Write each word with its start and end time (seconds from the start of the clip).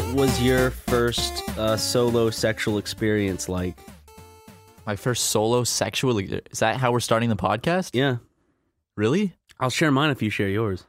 What 0.00 0.14
was 0.14 0.42
your 0.42 0.70
first 0.70 1.46
uh, 1.58 1.76
solo 1.76 2.30
sexual 2.30 2.78
experience 2.78 3.48
like? 3.48 3.78
My 4.86 4.96
first 4.96 5.26
solo 5.26 5.64
sexual. 5.64 6.18
Is 6.18 6.58
that 6.60 6.76
how 6.76 6.90
we're 6.92 7.00
starting 7.00 7.28
the 7.28 7.36
podcast? 7.36 7.90
Yeah, 7.92 8.16
Really? 8.96 9.34
I'll 9.58 9.70
share 9.70 9.90
mine 9.90 10.10
if 10.10 10.22
you 10.22 10.30
share 10.30 10.48
yours. 10.48 10.84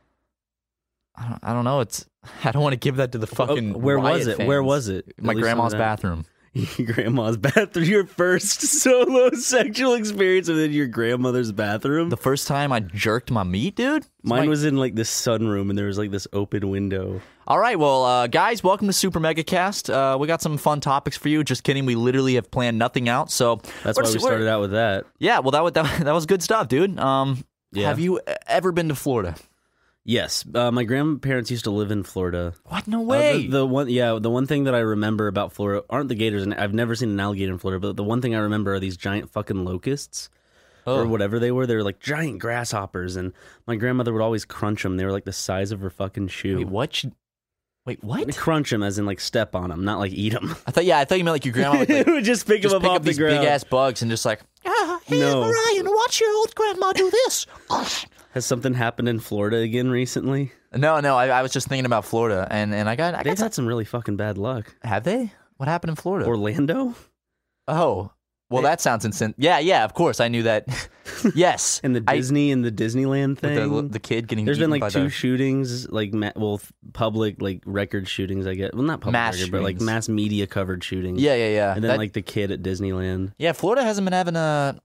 I 1.16 1.28
don't, 1.30 1.40
I 1.44 1.54
don't 1.54 1.66
know. 1.66 1.82
It's. 1.82 2.06
I 2.44 2.52
don't 2.52 2.64
want 2.64 2.74
to 2.74 2.80
give 2.80 2.96
that 2.98 3.12
to 3.12 3.18
the 3.18 3.28
fucking. 3.28 3.76
Oh, 3.76 3.78
where 3.78 4.00
was 4.00 4.28
it? 4.28 4.40
Where 4.46 4.64
was 4.64 4.88
it? 4.88 5.14
My 5.20 5.34
grandma's 5.34 5.50
some 5.52 5.66
of 5.66 5.72
that. 5.74 5.78
bathroom. 5.78 6.26
Grandma's 6.86 7.38
bathroom. 7.38 7.86
Your 7.86 8.06
first 8.06 8.62
solo 8.82 9.30
sexual 9.32 9.94
experience 9.94 10.50
within 10.50 10.72
your 10.74 10.88
grandmother's 10.88 11.52
bathroom. 11.54 12.10
The 12.10 12.18
first 12.18 12.48
time 12.48 12.74
I 12.74 12.82
jerked 12.82 13.32
my 13.32 13.44
meat, 13.44 13.76
dude. 13.76 14.06
Mine 14.24 14.42
my- 14.42 14.48
was 14.48 14.66
in 14.66 14.76
like 14.78 14.96
this 14.96 15.10
sunroom, 15.10 15.70
and 15.70 15.78
there 15.78 15.88
was 15.88 15.98
like 15.98 16.12
this 16.12 16.28
open 16.34 16.70
window. 16.70 17.22
All 17.52 17.60
right, 17.60 17.78
well, 17.78 18.06
uh, 18.06 18.28
guys, 18.28 18.64
welcome 18.64 18.88
to 18.88 18.94
Super 18.94 19.20
Mega 19.20 19.44
Cast. 19.44 19.90
Uh, 19.90 20.16
we 20.18 20.26
got 20.26 20.42
some 20.42 20.58
fun 20.58 20.80
topics 20.80 21.18
for 21.18 21.28
you. 21.28 21.44
Just 21.44 21.66
kidding. 21.66 21.86
We 21.86 21.96
literally 21.96 22.36
have 22.36 22.50
planned 22.50 22.80
nothing 22.80 23.10
out. 23.10 23.30
So 23.30 23.58
That's 23.84 23.98
why 23.98 24.04
just- 24.04 24.14
we 24.14 24.20
started 24.20 24.48
out 24.48 24.62
with 24.62 24.72
that. 24.72 25.04
Yeah, 25.20 25.40
well, 25.40 25.52
that 25.52 25.62
was 25.62 25.74
that, 25.74 26.06
that 26.06 26.14
was 26.14 26.26
good 26.26 26.42
stuff, 26.42 26.70
dude. 26.70 26.98
Um, 26.98 27.44
Yeah. 27.74 27.90
Have 27.90 28.00
you 28.00 28.22
ever 28.48 28.72
been 28.72 28.88
to 28.88 28.96
Florida? 28.96 29.36
Yes, 30.06 30.46
uh, 30.56 30.72
my 30.72 30.86
grandparents 30.86 31.52
used 31.52 31.66
to 31.66 31.72
live 31.72 31.92
in 31.92 32.04
Florida. 32.04 32.54
What? 32.68 32.88
No 32.88 33.02
Uh, 33.02 33.04
way. 33.04 33.42
the, 33.48 33.58
the 33.58 33.68
one, 33.68 33.90
yeah, 33.90 34.18
the 34.22 34.30
one 34.30 34.48
thing 34.48 34.64
that 34.64 34.74
I 34.74 34.80
remember 34.80 35.28
about 35.28 35.52
Florida 35.52 35.84
aren't 35.90 36.08
the 36.08 36.16
gators, 36.16 36.44
and 36.44 36.54
I've 36.54 36.74
never 36.74 36.96
seen 36.96 37.10
an 37.10 37.20
alligator 37.20 37.52
in 37.52 37.58
Florida. 37.58 37.86
But 37.86 37.98
the 37.98 38.04
one 38.06 38.22
thing 38.22 38.34
I 38.34 38.40
remember 38.40 38.76
are 38.76 38.80
these 38.80 38.96
giant 38.96 39.30
fucking 39.30 39.66
locusts, 39.66 40.30
Oh. 40.88 41.02
or 41.02 41.06
whatever 41.06 41.38
they 41.38 41.52
were. 41.52 41.68
They 41.68 41.76
were 41.76 41.84
like 41.84 42.00
giant 42.00 42.40
grasshoppers, 42.40 43.18
and 43.18 43.34
my 43.68 43.76
grandmother 43.76 44.14
would 44.14 44.22
always 44.22 44.46
crunch 44.46 44.84
them. 44.84 44.96
They 44.96 45.04
were 45.06 45.12
like 45.12 45.26
the 45.26 45.34
size 45.34 45.72
of 45.74 45.82
her 45.82 45.90
fucking 45.92 46.30
shoe. 46.30 46.58
Wait, 46.60 46.70
what? 46.70 46.96
She- 46.96 47.12
Wait, 47.86 48.04
what? 48.04 48.36
Crunch 48.38 48.70
them 48.70 48.84
as 48.84 49.00
in 49.00 49.06
like 49.08 49.20
step 49.20 49.56
on 49.56 49.70
them, 49.72 49.84
not 49.84 49.98
like 50.00 50.12
eat 50.12 50.34
them. 50.34 50.56
I 50.68 50.72
thought. 50.72 50.86
Yeah, 50.86 51.00
I 51.00 51.06
thought 51.06 51.18
you 51.18 51.24
meant 51.24 51.34
like 51.36 51.46
your 51.46 51.54
grandma 51.54 51.80
would 51.80 51.90
like, 51.90 52.06
would 52.06 52.24
just 52.24 52.46
pick 52.46 52.62
just 52.62 52.74
them 52.74 52.82
pick 52.82 52.90
up 52.90 52.96
up 52.96 53.00
off 53.00 53.04
the 53.04 53.10
these 53.10 53.18
ground. 53.18 53.40
big 53.40 53.48
ass 53.48 53.64
bugs 53.64 54.02
and 54.04 54.12
just 54.12 54.24
like. 54.26 54.40
Ah, 54.66 55.00
hey, 55.06 55.20
No. 55.20 55.42
Ryan, 55.42 55.86
watch 55.88 56.22
your 56.22 56.32
old 56.36 56.54
grandma 56.54 56.92
do 56.94 57.10
this. 57.10 57.48
Has 58.34 58.46
something 58.46 58.74
happened 58.76 59.10
in 59.10 59.20
Florida 59.20 59.58
again 59.58 59.90
recently? 59.90 60.52
no, 60.74 61.00
no, 61.02 61.18
I, 61.18 61.28
I 61.28 61.42
was 61.42 61.52
just 61.52 61.68
thinking 61.68 61.86
about 61.86 62.06
Florida, 62.06 62.48
and 62.52 62.74
and 62.74 62.88
I 62.88 62.96
got. 62.96 63.16
I 63.16 63.24
They've 63.24 63.36
got 63.36 63.44
had 63.46 63.54
some 63.54 63.66
really 63.66 63.84
fucking 63.86 64.16
bad 64.16 64.38
luck. 64.38 64.74
have 64.84 65.04
they? 65.04 65.34
What 65.58 65.68
happened 65.68 65.90
in 65.90 65.96
Florida? 65.96 66.28
Orlando 66.28 66.96
oh, 67.68 68.12
well, 68.52 68.62
that 68.64 68.82
sounds 68.82 69.06
insane. 69.06 69.34
Yeah, 69.38 69.60
yeah, 69.60 69.84
of 69.84 69.94
course, 69.94 70.20
I 70.20 70.28
knew 70.28 70.44
that. 70.44 70.68
yes, 71.36 71.80
and 71.84 71.96
the 71.96 72.04
I- 72.08 72.16
Disney 72.18 72.52
and 72.52 72.64
the 72.64 72.72
Disneyland 72.72 73.38
thing. 73.40 73.56
the, 73.74 73.82
the 73.84 74.00
kid 74.00 74.28
getting. 74.28 74.46
There's 74.46 74.58
been 74.58 74.64
eaten 74.66 74.72
like 74.72 74.82
by 74.82 74.90
two 74.90 75.04
the- 75.06 75.10
shootings, 75.10 75.90
like 75.90 76.14
ma- 76.14 76.32
well, 76.36 76.56
f- 76.56 76.72
public 76.94 77.42
like 77.42 77.62
record 77.66 78.08
shootings. 78.08 78.46
I 78.48 78.54
guess 78.56 78.72
well, 78.74 78.84
not 78.84 79.02
public 79.02 79.14
Mass 79.14 79.38
record, 79.40 79.52
but 79.52 79.62
like 79.64 79.76
shootings. 79.76 79.86
mass 79.86 80.10
media 80.10 80.48
covered 80.48 80.84
shootings. 80.84 81.22
Yeah, 81.22 81.36
yeah, 81.36 81.50
yeah. 81.50 81.74
and 81.76 81.84
then 81.84 81.90
That- 81.90 81.98
like 81.98 82.14
the 82.14 82.22
kid 82.22 82.52
at 82.52 82.62
Disneyland. 82.62 83.34
yeah, 83.38 83.54
Florida 83.54 83.84
hasn't 83.84 84.06
been 84.06 84.14
having 84.14 84.36
a 84.36 84.80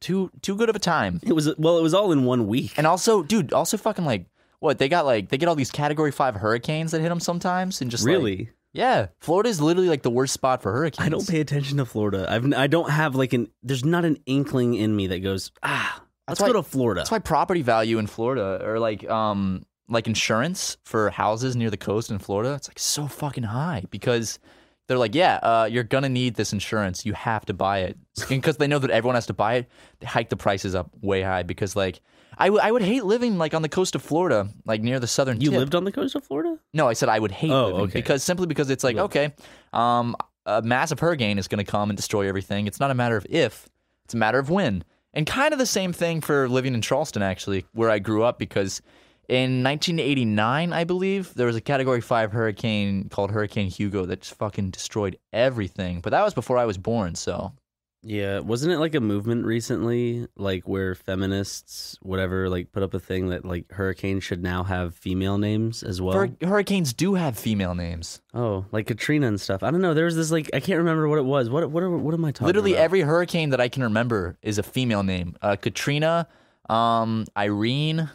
too 0.00 0.30
too 0.42 0.56
good 0.56 0.68
of 0.68 0.76
a 0.76 0.80
time. 0.80 1.20
It 1.22 1.32
was 1.32 1.54
well, 1.58 1.78
it 1.78 1.82
was 1.82 1.94
all 1.94 2.12
in 2.12 2.24
one 2.24 2.46
week. 2.46 2.72
And 2.76 2.86
also, 2.86 3.22
dude, 3.22 3.52
also 3.52 3.76
fucking 3.76 4.04
like 4.04 4.26
what 4.60 4.78
they 4.78 4.88
got 4.88 5.04
like 5.06 5.28
they 5.28 5.38
get 5.38 5.48
all 5.48 5.54
these 5.54 5.70
Category 5.70 6.10
Five 6.10 6.36
hurricanes 6.36 6.92
that 6.92 7.00
hit 7.00 7.08
them 7.10 7.20
sometimes, 7.20 7.80
and 7.82 7.90
just 7.90 8.04
like- 8.04 8.12
really, 8.12 8.50
yeah, 8.72 9.08
Florida 9.18 9.48
is 9.48 9.60
literally 9.60 9.88
like 9.88 10.02
the 10.02 10.10
worst 10.10 10.32
spot 10.32 10.62
for 10.62 10.72
hurricanes. 10.72 11.06
I 11.06 11.08
don't 11.08 11.26
pay 11.26 11.40
attention 11.40 11.78
to 11.78 11.84
Florida. 11.84 12.26
I've 12.28 12.52
I 12.54 12.66
don't 12.66 12.90
have 12.90 13.14
like 13.14 13.32
an 13.32 13.48
there's 13.62 13.84
not 13.84 14.04
an 14.04 14.18
inkling 14.26 14.74
in 14.74 14.94
me 14.94 15.08
that 15.08 15.20
goes 15.20 15.52
ah. 15.62 16.02
Let's 16.28 16.40
go 16.40 16.52
to 16.52 16.62
Florida. 16.62 17.00
That's 17.00 17.10
why 17.10 17.18
property 17.18 17.62
value 17.62 17.98
in 17.98 18.06
Florida 18.06 18.60
or 18.64 18.78
like 18.78 19.08
um 19.10 19.64
like 19.88 20.06
insurance 20.06 20.76
for 20.84 21.10
houses 21.10 21.56
near 21.56 21.70
the 21.70 21.76
coast 21.76 22.10
in 22.10 22.18
Florida, 22.18 22.54
it's 22.54 22.68
like 22.68 22.78
so 22.78 23.08
fucking 23.08 23.42
high 23.42 23.84
because 23.90 24.38
they're 24.86 24.98
like, 24.98 25.14
yeah, 25.14 25.40
uh, 25.42 25.68
you're 25.70 25.84
gonna 25.84 26.08
need 26.08 26.36
this 26.36 26.52
insurance. 26.52 27.04
You 27.04 27.12
have 27.14 27.44
to 27.46 27.54
buy 27.54 27.80
it 27.80 27.98
because 28.28 28.56
they 28.56 28.68
know 28.68 28.78
that 28.78 28.90
everyone 28.90 29.16
has 29.16 29.26
to 29.26 29.34
buy 29.34 29.54
it. 29.54 29.68
They 29.98 30.06
hike 30.06 30.28
the 30.28 30.36
prices 30.36 30.74
up 30.74 30.90
way 31.02 31.22
high 31.22 31.42
because 31.42 31.74
like 31.74 32.00
I, 32.38 32.46
w- 32.46 32.60
I 32.62 32.70
would 32.72 32.82
hate 32.82 33.04
living 33.04 33.38
like 33.38 33.54
on 33.54 33.62
the 33.62 33.68
coast 33.68 33.94
of 33.94 34.02
Florida, 34.02 34.48
like 34.64 34.82
near 34.82 34.98
the 35.00 35.06
southern. 35.06 35.40
you 35.40 35.50
tip. 35.50 35.58
lived 35.58 35.74
on 35.74 35.84
the 35.84 35.92
coast 35.92 36.14
of 36.14 36.24
Florida? 36.24 36.58
No, 36.72 36.88
I 36.88 36.94
said 36.94 37.08
I 37.08 37.18
would 37.18 37.32
hate 37.32 37.50
Oh, 37.50 37.66
living 37.66 37.80
okay. 37.82 37.92
because 37.98 38.22
simply 38.22 38.46
because 38.46 38.70
it's 38.70 38.84
like 38.84 38.96
okay, 38.96 39.32
um, 39.72 40.16
a 40.46 40.62
massive 40.62 40.98
hurricane 41.00 41.38
is 41.38 41.48
going 41.48 41.64
to 41.64 41.70
come 41.70 41.90
and 41.90 41.96
destroy 41.96 42.28
everything. 42.28 42.66
It's 42.66 42.80
not 42.80 42.90
a 42.90 42.94
matter 42.94 43.16
of 43.16 43.26
if; 43.28 43.68
it's 44.04 44.14
a 44.14 44.16
matter 44.16 44.38
of 44.38 44.48
when. 44.50 44.84
And 45.12 45.26
kind 45.26 45.52
of 45.52 45.58
the 45.58 45.66
same 45.66 45.92
thing 45.92 46.20
for 46.20 46.48
living 46.48 46.72
in 46.74 46.82
Charleston, 46.82 47.20
actually, 47.22 47.66
where 47.72 47.90
I 47.90 47.98
grew 47.98 48.22
up, 48.22 48.38
because 48.38 48.80
in 49.28 49.62
1989, 49.64 50.72
I 50.72 50.84
believe 50.84 51.34
there 51.34 51.46
was 51.46 51.56
a 51.56 51.60
Category 51.60 52.00
Five 52.00 52.32
hurricane 52.32 53.08
called 53.08 53.30
Hurricane 53.32 53.68
Hugo 53.68 54.04
that 54.06 54.20
just 54.22 54.34
fucking 54.34 54.70
destroyed 54.70 55.18
everything. 55.32 56.00
But 56.00 56.10
that 56.10 56.22
was 56.24 56.32
before 56.34 56.58
I 56.58 56.64
was 56.64 56.78
born, 56.78 57.14
so 57.16 57.52
Yeah, 58.02 58.38
wasn't 58.38 58.72
it 58.72 58.78
like 58.78 58.94
a 58.94 59.00
movement 59.00 59.44
recently, 59.44 60.26
like 60.36 60.66
where 60.66 60.94
feminists, 60.94 61.98
whatever, 62.00 62.48
like 62.48 62.72
put 62.72 62.82
up 62.82 62.94
a 62.94 62.98
thing 62.98 63.28
that 63.28 63.44
like 63.44 63.70
hurricanes 63.72 64.24
should 64.24 64.42
now 64.42 64.64
have 64.64 64.94
female 64.94 65.36
names 65.36 65.82
as 65.82 66.00
well? 66.00 66.14
Hur- 66.18 66.36
hurricanes 66.46 66.94
do 66.94 67.14
have 67.14 67.38
female 67.38 67.74
names. 67.74 68.22
oh, 68.32 68.64
like 68.72 68.86
Katrina 68.86 69.26
and 69.26 69.38
stuff. 69.40 69.62
I 69.62 69.70
don't 69.70 69.82
know. 69.82 69.92
There 69.92 70.06
was 70.06 70.16
this 70.16 70.30
like 70.30 70.48
I 70.54 70.60
can't 70.60 70.78
remember 70.78 71.08
what 71.08 71.18
it 71.18 71.24
was. 71.26 71.50
What 71.50 71.70
what 71.70 71.82
are, 71.82 71.90
what 71.90 72.14
am 72.14 72.24
I 72.24 72.32
talking 72.32 72.46
Literally 72.46 72.72
about? 72.72 72.84
every 72.84 73.00
hurricane 73.02 73.50
that 73.50 73.60
I 73.60 73.68
can 73.68 73.82
remember 73.82 74.38
is 74.40 74.56
a 74.56 74.62
female 74.62 75.02
name. 75.02 75.36
Uh, 75.42 75.56
Katrina, 75.56 76.26
um, 76.70 77.26
Irene. 77.36 78.08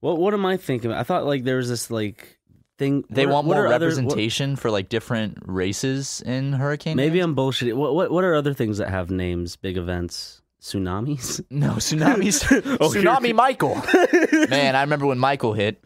What 0.00 0.18
what 0.18 0.34
am 0.34 0.46
I 0.46 0.56
thinking? 0.56 0.92
I 0.92 1.02
thought 1.02 1.26
like 1.26 1.42
there 1.44 1.56
was 1.56 1.68
this 1.68 1.90
like 1.90 2.38
thing. 2.78 3.04
They 3.10 3.26
what 3.26 3.32
want 3.34 3.46
what 3.48 3.54
more 3.56 3.64
are 3.64 3.72
other- 3.72 3.86
what- 3.86 3.94
representation 3.96 4.56
for 4.56 4.70
like 4.70 4.88
different 4.88 5.38
races 5.46 6.22
in 6.24 6.52
hurricane. 6.54 6.96
maybe 6.96 7.14
names. 7.18 7.24
I'm 7.24 7.36
bullshitting. 7.36 7.74
What 7.74 7.94
what 7.94 8.10
what 8.10 8.24
are 8.24 8.34
other 8.34 8.54
things 8.54 8.78
that 8.78 8.90
have 8.90 9.10
names? 9.10 9.56
Big 9.56 9.76
events. 9.76 10.40
tsunamis. 10.60 11.44
No, 11.50 11.72
tsunamis. 11.72 12.44
Oh, 12.80 12.92
you're- 12.94 13.04
Tsunami 13.04 13.34
Michael. 13.34 13.74
Man, 14.48 14.76
I 14.76 14.82
remember 14.82 15.06
when 15.06 15.18
Michael 15.18 15.52
hit. 15.54 15.82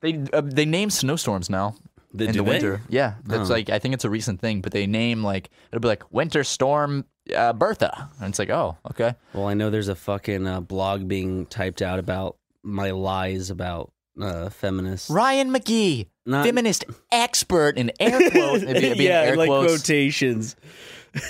They 0.00 0.24
uh, 0.32 0.40
they 0.44 0.64
name 0.64 0.90
snowstorms 0.90 1.50
now 1.50 1.74
The- 2.14 2.26
in 2.26 2.32
do 2.32 2.38
the 2.38 2.44
they? 2.44 2.50
winter. 2.50 2.80
Yeah, 2.88 3.14
that's 3.24 3.50
Oh. 3.50 3.52
like 3.52 3.68
I 3.70 3.78
think 3.78 3.94
it's 3.94 4.04
a 4.04 4.10
recent 4.10 4.40
thing, 4.40 4.60
but 4.62 4.72
they 4.72 4.86
name 4.86 5.22
like 5.22 5.50
it'll 5.70 5.80
be 5.80 5.88
like 5.88 6.04
Winter 6.12 6.42
Storm 6.44 7.04
uh, 7.34 7.52
Bertha, 7.52 8.10
and 8.20 8.30
it's 8.30 8.38
like 8.38 8.50
oh 8.50 8.78
okay. 8.92 9.14
Well, 9.34 9.46
I 9.48 9.54
know 9.54 9.68
there's 9.70 9.88
a 9.88 9.94
fucking 9.96 10.46
uh, 10.46 10.60
blog 10.60 11.06
being 11.08 11.46
typed 11.46 11.82
out 11.82 11.98
about 11.98 12.36
my 12.62 12.90
lies 12.92 13.50
about 13.50 13.92
uh, 14.20 14.48
feminists. 14.50 15.10
Ryan 15.10 15.50
McGee, 15.52 16.06
Not- 16.26 16.44
feminist 16.46 16.84
expert 17.12 17.76
in 17.76 17.92
air 18.00 18.18
quotes. 18.30 18.62
It'd 18.62 18.74
be- 18.76 18.86
it'd 18.86 18.98
be 18.98 19.06
in 19.06 19.12
yeah, 19.12 19.20
air 19.22 19.36
like 19.36 19.48
quotes. 19.48 19.72
quotations. 19.82 20.56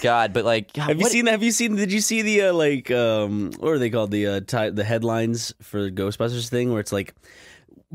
God, 0.02 0.32
but 0.34 0.44
like, 0.44 0.72
God, 0.74 0.88
Have 0.88 0.98
you 0.98 1.02
what- 1.04 1.12
seen? 1.12 1.26
Have 1.26 1.42
you 1.42 1.52
seen? 1.52 1.74
Did 1.76 1.90
you 1.92 2.00
see 2.00 2.20
the 2.22 2.42
uh, 2.48 2.52
like 2.52 2.90
um 2.90 3.50
what 3.58 3.70
are 3.70 3.78
they 3.78 3.88
called 3.90 4.10
the 4.10 4.26
uh 4.26 4.40
ty- 4.46 4.70
the 4.70 4.84
headlines 4.84 5.54
for 5.62 5.82
the 5.82 5.90
Ghostbusters 5.90 6.48
thing 6.50 6.70
where 6.70 6.80
it's 6.80 6.92
like 6.92 7.14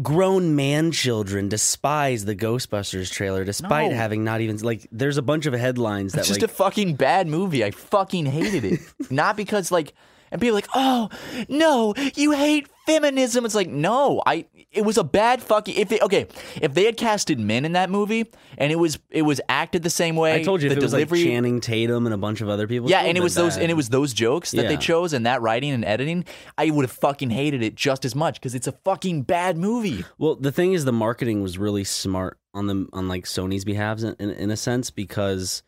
grown 0.01 0.55
man 0.55 0.91
children 0.91 1.47
despise 1.47 2.25
the 2.25 2.35
Ghostbusters 2.35 3.09
trailer 3.11 3.45
despite 3.45 3.91
No. 3.91 3.97
having 3.97 4.23
not 4.25 4.41
even 4.41 4.57
like 4.57 4.87
there's 4.91 5.17
a 5.17 5.21
bunch 5.21 5.45
of 5.45 5.53
headlines 5.53 6.13
that 6.13 6.19
It's 6.19 6.27
just 6.27 6.41
like 6.41 6.49
a 6.49 6.53
fucking 6.53 6.95
bad 6.95 7.27
movie. 7.27 7.63
I 7.63 7.71
fucking 7.71 8.25
hated 8.25 8.65
it. 8.65 8.79
Not 9.11 9.37
because 9.37 9.71
like, 9.71 9.93
and 10.31 10.41
people 10.41 10.55
like, 10.55 10.69
oh 10.73 11.09
no, 11.47 11.93
you 12.15 12.31
hate 12.31 12.67
feminism. 12.85 13.45
It's 13.45 13.55
like, 13.55 13.69
no, 13.69 14.21
I. 14.25 14.45
It 14.71 14.83
was 14.83 14.97
a 14.97 15.05
bad 15.05 15.41
fucking. 15.41 15.75
If 15.75 15.87
they, 15.87 15.99
okay, 16.01 16.27
if 16.61 16.73
they 16.73 16.83
had 16.83 16.97
casted 16.97 17.39
men 17.39 17.63
in 17.63 17.71
that 17.73 17.89
movie 17.89 18.25
and 18.57 18.73
it 18.73 18.75
was 18.75 18.99
it 19.09 19.21
was 19.21 19.39
acted 19.47 19.83
the 19.83 19.89
same 19.89 20.17
way, 20.17 20.33
I 20.35 20.43
told 20.43 20.61
you 20.61 20.69
the 20.69 20.75
it 20.75 20.81
was 20.81 20.91
like. 20.91 21.09
Channing 21.09 21.61
Tatum 21.61 22.05
and 22.05 22.13
a 22.13 22.17
bunch 22.17 22.41
of 22.41 22.49
other 22.49 22.67
people. 22.67 22.89
yeah, 22.89 23.01
and 23.01 23.17
it 23.17 23.21
was 23.21 23.35
those 23.35 23.55
and 23.57 23.71
it 23.71 23.75
was 23.75 23.89
those 23.89 24.13
jokes 24.13 24.51
that 24.51 24.67
they 24.67 24.77
chose 24.77 25.13
and 25.13 25.25
that 25.25 25.41
writing 25.41 25.71
and 25.71 25.85
editing. 25.85 26.25
I 26.57 26.69
would 26.69 26.83
have 26.83 26.91
fucking 26.91 27.29
hated 27.29 27.63
it 27.63 27.75
just 27.75 28.03
as 28.03 28.15
much 28.15 28.35
because 28.35 28.53
it's 28.53 28.67
a 28.67 28.73
fucking 28.73 29.23
bad 29.23 29.57
movie. 29.57 30.03
Well, 30.17 30.35
the 30.35 30.51
thing 30.51 30.73
is, 30.73 30.83
the 30.85 30.91
marketing 30.91 31.41
was 31.41 31.57
really 31.57 31.83
smart 31.83 32.37
on 32.53 32.67
the 32.67 32.87
on 32.91 33.07
like 33.07 33.25
Sony's 33.25 33.63
behalf 33.65 34.01
in, 34.01 34.15
in, 34.19 34.31
in 34.31 34.51
a 34.51 34.57
sense 34.57 34.89
because 34.91 35.63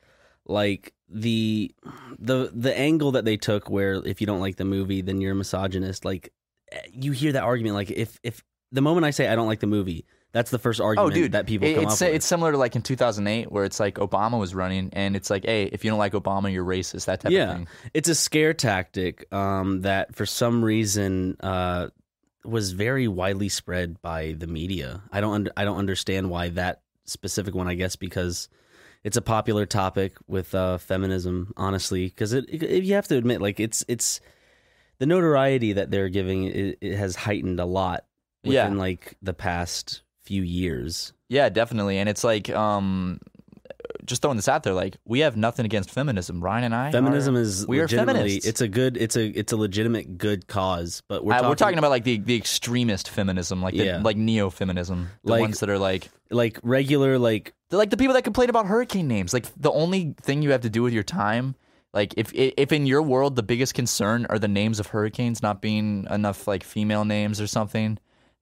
like 0.48 0.94
the 1.10 1.74
the 2.20 2.52
the 2.54 2.78
angle 2.78 3.12
that 3.14 3.26
they 3.26 3.38
took 3.38 3.70
where 3.70 3.94
if 4.06 4.20
you 4.22 4.28
don't 4.28 4.42
like 4.42 4.58
the 4.58 4.66
movie 4.66 5.02
then 5.02 5.22
you're 5.22 5.32
a 5.32 5.36
misogynist 5.36 6.04
like 6.04 6.34
eh, 6.72 6.80
you 6.92 7.12
hear 7.12 7.32
that 7.32 7.44
argument 7.44 7.76
like 7.76 7.92
if 7.92 8.20
if 8.24 8.44
the 8.72 8.82
moment 8.82 9.06
I 9.06 9.12
say 9.12 9.28
I 9.28 9.36
don't 9.36 9.48
like 9.48 9.62
the 9.62 9.68
movie 9.68 10.06
that's 10.34 10.52
the 10.52 10.60
first 10.60 10.82
argument 10.82 11.14
Oh, 11.14 11.16
dude, 11.16 11.32
that 11.32 11.48
people 11.48 11.68
it- 11.70 11.76
come 11.76 11.84
it's 11.86 12.02
up 12.02 12.08
with. 12.10 12.16
it's 12.16 12.26
similar 12.26 12.52
to 12.52 12.58
like 12.58 12.76
in 12.76 12.82
2008 12.82 13.50
where 13.52 13.64
it's 13.64 13.80
like 13.80 13.96
Obama 13.96 14.38
was 14.38 14.54
running 14.54 14.90
and 14.92 15.16
it's 15.16 15.30
like, 15.30 15.46
hey, 15.46 15.64
if 15.64 15.86
you 15.86 15.90
don't 15.90 15.98
like 15.98 16.12
Obama, 16.14 16.52
you're 16.52 16.66
racist. 16.66 17.06
That 17.06 17.22
type 17.22 17.28
of 17.28 17.32
yeah, 17.32 17.54
thing. 17.54 17.68
it's 17.94 18.10
a 18.10 18.14
scare 18.14 18.54
tactic 18.54 19.34
um, 19.34 19.82
that 19.82 20.14
for 20.16 20.26
some 20.26 20.64
reason 20.66 21.38
uh, 21.40 21.88
was 22.44 22.74
very 22.74 23.08
widely 23.08 23.48
spread 23.48 24.02
by 24.02 24.34
the 24.38 24.48
media. 24.48 25.02
I 25.14 25.22
don't 25.22 25.34
under, 25.34 25.52
I 25.56 25.64
don't 25.64 25.78
understand 25.78 26.30
why 26.30 26.50
that 26.50 26.82
specific 27.06 27.56
one. 27.56 27.70
I 27.70 27.76
guess 27.76 27.96
because 27.96 28.50
it's 29.04 29.18
a 29.18 29.22
popular 29.22 29.66
topic 29.66 30.16
with 30.28 30.54
uh, 30.56 30.78
feminism, 30.78 31.54
honestly. 31.58 32.06
Because 32.06 32.34
it, 32.34 32.46
it, 32.50 32.84
you 32.84 32.96
have 32.96 33.08
to 33.10 33.18
admit, 33.18 33.42
like 33.42 33.60
it's 33.60 33.84
it's 33.88 34.20
the 35.00 35.06
notoriety 35.06 35.74
that 35.74 35.92
they're 35.92 36.10
giving 36.10 36.46
it, 36.46 36.78
it 36.82 36.96
has 36.98 37.16
heightened 37.16 37.60
a 37.60 37.66
lot 37.66 38.06
within 38.44 38.74
Yeah. 38.74 38.80
like 38.80 39.16
the 39.22 39.34
past 39.34 40.02
few 40.24 40.42
years. 40.42 41.14
Yeah, 41.30 41.50
definitely. 41.50 41.98
And 41.98 42.08
it's 42.10 42.24
like, 42.24 42.50
um, 42.50 43.20
just 44.08 44.22
throwing 44.24 44.38
this 44.38 44.48
out 44.48 44.64
there, 44.64 44.74
like 44.74 44.98
we 45.06 45.20
have 45.20 45.38
nothing 45.38 45.66
against 45.66 45.92
feminism. 45.92 46.42
Ryan 46.44 46.64
and 46.66 46.76
I, 46.76 46.92
Feminism 46.92 47.36
are, 47.36 47.42
is 47.42 47.68
we 47.68 47.80
are 47.80 47.88
feminists. 47.88 48.48
it's 48.48 48.62
a 48.62 48.68
good 48.68 48.98
it's 48.98 49.16
a 49.16 49.28
it's 49.28 49.52
a 49.54 49.58
legitimate 49.58 50.18
good 50.18 50.48
cause, 50.48 51.04
but 51.08 51.24
we're 51.24 51.34
talking, 51.34 51.50
we're 51.50 51.56
talking 51.56 51.78
about 51.80 51.92
like 51.92 52.04
the, 52.06 52.18
the 52.18 52.36
extremist 52.36 53.10
feminism, 53.10 53.62
like 53.62 53.76
the, 53.76 53.86
Yeah. 53.86 54.02
like 54.04 54.18
neo 54.18 54.50
feminism, 54.50 55.10
the 55.24 55.32
Like- 55.34 55.42
ones 55.42 55.60
that 55.60 55.70
are 55.70 55.78
like 55.78 56.10
like 56.32 56.60
regular 56.64 57.20
like 57.20 57.54
like 57.70 57.90
the 57.90 57.98
people 57.98 58.14
that 58.16 58.24
complain 58.24 58.50
about 58.50 58.66
hurricane 58.66 59.08
names. 59.08 59.34
Like 59.34 59.46
the 59.56 59.72
only 59.72 60.16
thing 60.22 60.42
you 60.42 60.52
have 60.52 60.62
to 60.62 60.70
do 60.70 60.82
with 60.84 60.94
your 60.94 61.04
time, 61.04 61.56
like 61.94 62.14
if 62.18 62.32
if 62.34 62.72
in 62.72 62.86
your 62.86 63.02
world 63.02 63.36
the 63.36 63.44
biggest 63.44 63.74
concern 63.74 64.26
are 64.30 64.40
the 64.40 64.48
names 64.48 64.80
of 64.80 64.88
hurricanes 64.88 65.42
not 65.44 65.62
being 65.62 66.08
enough 66.10 66.48
like 66.48 66.64
female 66.64 67.06
names 67.06 67.40
or 67.42 67.48
something, 67.48 67.98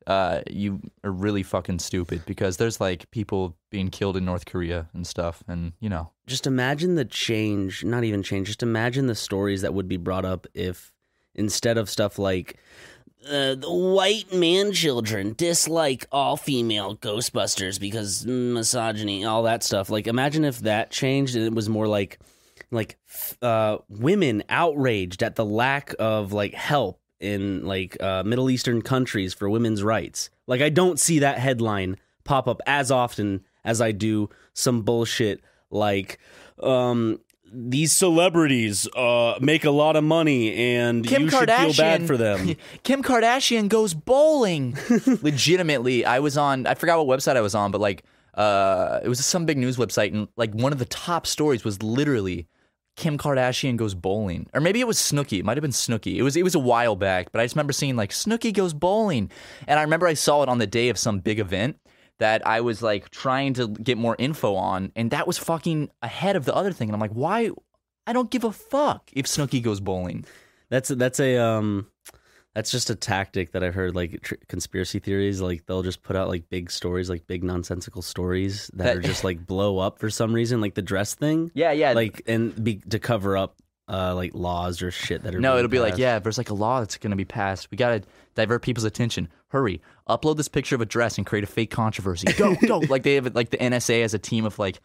uh, 0.08 0.42
you 0.50 0.80
are 1.04 1.12
really 1.12 1.44
fucking 1.44 1.80
stupid 1.80 2.24
because 2.26 2.58
there's 2.58 2.80
like 2.80 3.10
people 3.12 3.56
being 3.72 3.90
killed 3.90 4.18
in 4.18 4.26
North 4.26 4.46
Korea 4.46 4.88
and 4.94 5.06
stuff, 5.06 5.44
and 5.48 5.74
you 5.80 5.90
know. 5.90 6.12
just 6.28 6.46
imagine 6.46 6.96
the 6.96 7.06
change 7.06 7.84
not 7.84 8.04
even 8.04 8.22
change 8.22 8.48
just 8.48 8.64
imagine 8.64 9.08
the 9.08 9.16
stories 9.16 9.62
that 9.62 9.74
would 9.74 9.88
be 9.88 9.98
brought 9.98 10.26
up 10.26 10.48
if 10.54 10.92
instead 11.34 11.78
of 11.78 11.90
stuff 11.90 12.20
like 12.20 12.58
uh, 13.28 13.56
the 13.56 13.72
white 13.72 14.32
man 14.32 14.72
children 14.72 15.34
dislike 15.36 16.06
all 16.12 16.38
female 16.38 16.96
ghostbusters 16.96 17.80
because 17.80 18.26
misogyny 18.26 19.26
all 19.26 19.44
that 19.44 19.64
stuff 19.64 19.90
like 19.90 20.06
imagine 20.06 20.46
if 20.46 20.60
that 20.60 20.92
changed 20.92 21.36
and 21.36 21.46
it 21.46 21.54
was 21.54 21.68
more 21.68 21.88
like 21.88 22.20
like 22.72 22.98
uh, 23.42 23.78
women 23.90 24.44
outraged 24.50 25.24
at 25.24 25.36
the 25.36 25.46
lack 25.46 25.94
of 25.98 26.34
like 26.34 26.54
help 26.54 27.00
in 27.20 27.66
like 27.66 28.02
uh, 28.02 28.24
middle 28.24 28.50
eastern 28.50 28.82
countries 28.82 29.34
for 29.34 29.50
women's 29.50 29.84
rights 29.84 30.30
like 30.48 30.62
i 30.62 30.70
don't 30.70 31.00
see 31.00 31.20
that 31.20 31.38
headline 31.40 31.98
pop 32.24 32.48
up 32.48 32.62
as 32.66 32.92
often 32.92 33.44
as 33.64 33.82
i 33.82 33.92
do 33.92 34.30
some 34.54 34.82
bullshit 34.82 35.42
like 35.70 36.20
um 36.62 37.20
these 37.54 37.94
celebrities 37.94 38.88
uh 38.96 39.36
make 39.40 39.64
a 39.64 39.72
lot 39.72 39.96
of 39.96 40.04
money 40.04 40.54
and 40.76 41.08
Kim 41.08 41.24
you 41.24 41.30
should 41.30 41.48
Kardashian 41.48 41.76
feel 41.76 41.84
bad 41.84 42.08
for 42.08 42.18
them 42.18 42.56
Kim 42.84 43.02
Kardashian 43.04 43.70
goes 43.70 43.94
bowling. 43.94 44.78
Legitimately, 45.22 46.06
I 46.06 46.20
was 46.20 46.38
on. 46.38 46.68
I 46.68 46.74
forgot 46.74 47.06
what 47.06 47.20
website 47.20 47.38
I 47.38 47.42
was 47.42 47.56
on, 47.56 47.72
but 47.72 47.80
like, 47.80 48.04
uh, 48.34 49.00
it 49.04 49.08
was 49.08 49.24
some 49.26 49.46
big 49.46 49.58
news 49.58 49.78
website, 49.78 50.14
and 50.14 50.28
like 50.36 50.54
one 50.54 50.74
of 50.74 50.80
the 50.80 50.86
top 50.86 51.26
stories 51.28 51.64
was 51.64 51.82
literally 51.82 52.48
Kim 52.96 53.18
Kardashian 53.18 53.76
goes 53.76 53.94
bowling, 53.94 54.48
or 54.54 54.62
maybe 54.62 54.80
it 54.80 54.88
was 54.88 54.98
Snooki. 54.98 55.40
It 55.40 55.46
might 55.46 55.58
have 55.58 55.62
been 55.62 55.72
Snooki. 55.72 56.16
It 56.16 56.24
was 56.24 56.36
it 56.36 56.44
was 56.44 56.56
a 56.56 56.60
while 56.60 56.96
back, 56.96 57.32
but 57.32 57.42
I 57.42 57.46
just 57.46 57.56
remember 57.56 57.74
seeing 57.74 57.96
like 57.96 58.12
Snooki 58.12 58.54
goes 58.54 58.74
bowling, 58.74 59.30
and 59.68 59.80
I 59.80 59.84
remember 59.84 60.08
I 60.08 60.14
saw 60.14 60.44
it 60.44 60.50
on 60.50 60.60
the 60.60 60.68
day 60.68 60.90
of 60.90 60.98
some 60.98 61.20
big 61.20 61.40
event 61.40 61.78
that 62.20 62.46
I 62.48 62.62
was 62.62 62.82
like 62.82 63.10
trying 63.10 63.54
to 63.56 63.68
get 63.68 63.98
more 63.98 64.16
info 64.18 64.56
on, 64.56 64.92
and 64.96 65.12
that 65.12 65.28
was 65.28 65.38
fucking 65.38 65.90
ahead 66.02 66.36
of 66.36 66.46
the 66.46 66.56
other 66.56 66.72
thing, 66.72 66.88
and 66.90 66.96
I'm 66.96 67.02
like, 67.02 67.12
why? 67.12 67.52
I 68.08 68.14
don't 68.14 68.32
give 68.32 68.44
a 68.44 68.52
fuck 68.52 69.10
if 69.14 69.26
Snooki 69.26 69.62
goes 69.62 69.80
bowling. 69.80 70.26
that's 70.70 70.90
that's 70.90 71.20
a 71.20 71.38
um 71.38 71.88
that's 72.56 72.72
just 72.72 72.90
a 72.90 72.96
tactic 72.96 73.52
that 73.52 73.64
i've 73.64 73.76
heard 73.76 73.96
like 73.96 74.22
tr- 74.22 74.36
conspiracy 74.48 74.98
theories 74.98 75.42
like 75.42 75.66
they'll 75.68 75.84
just 75.84 76.02
put 76.02 76.16
out 76.16 76.28
like 76.30 76.50
big 76.50 76.72
stories 76.72 77.10
like 77.10 77.28
big 77.28 77.44
nonsensical 77.44 78.02
stories 78.02 78.72
that, 78.74 78.86
That- 78.86 78.98
are 78.98 79.02
just 79.02 79.24
like 79.24 79.46
blow 79.46 79.78
up 79.78 80.00
for 80.00 80.10
some 80.10 80.34
reason 80.34 80.62
like 80.62 80.74
the 80.74 80.82
dress 80.82 81.14
thing 81.14 81.52
Yeah, 81.54 81.72
yeah. 81.74 81.94
like 81.94 82.24
and 82.28 82.64
be 82.64 82.78
to 82.90 82.98
cover 82.98 83.38
up 83.38 83.58
uh 83.88 84.16
like 84.16 84.32
laws 84.34 84.82
or 84.82 84.90
shit 84.90 85.22
that 85.24 85.36
are 85.36 85.40
No, 85.40 85.58
it'll 85.58 85.70
be 85.70 85.80
like, 85.80 86.00
yeah, 86.00 86.18
there's 86.18 86.40
like 86.40 86.50
a 86.50 86.56
law 86.56 86.80
that's 86.80 86.98
going 86.98 87.12
to 87.12 87.16
be 87.18 87.24
passed. 87.26 87.70
We 87.70 87.78
got 87.78 87.90
to 87.90 88.02
divert 88.34 88.64
people's 88.64 88.84
attention. 88.84 89.28
Hurry, 89.50 89.80
upload 90.10 90.38
this 90.38 90.48
picture 90.48 90.74
of 90.74 90.82
a 90.82 90.88
dress 90.88 91.20
and 91.20 91.26
create 91.28 91.44
a 91.44 91.48
fake 91.48 91.70
controversy. 91.70 92.26
Go, 92.34 92.56
go. 92.56 92.80
like 92.90 93.04
they 93.04 93.14
have 93.14 93.36
like 93.36 93.52
the 93.52 93.58
NSA 93.58 94.02
as 94.04 94.16
a 94.16 94.18
team 94.18 94.44
of 94.46 94.58
like 94.58 94.80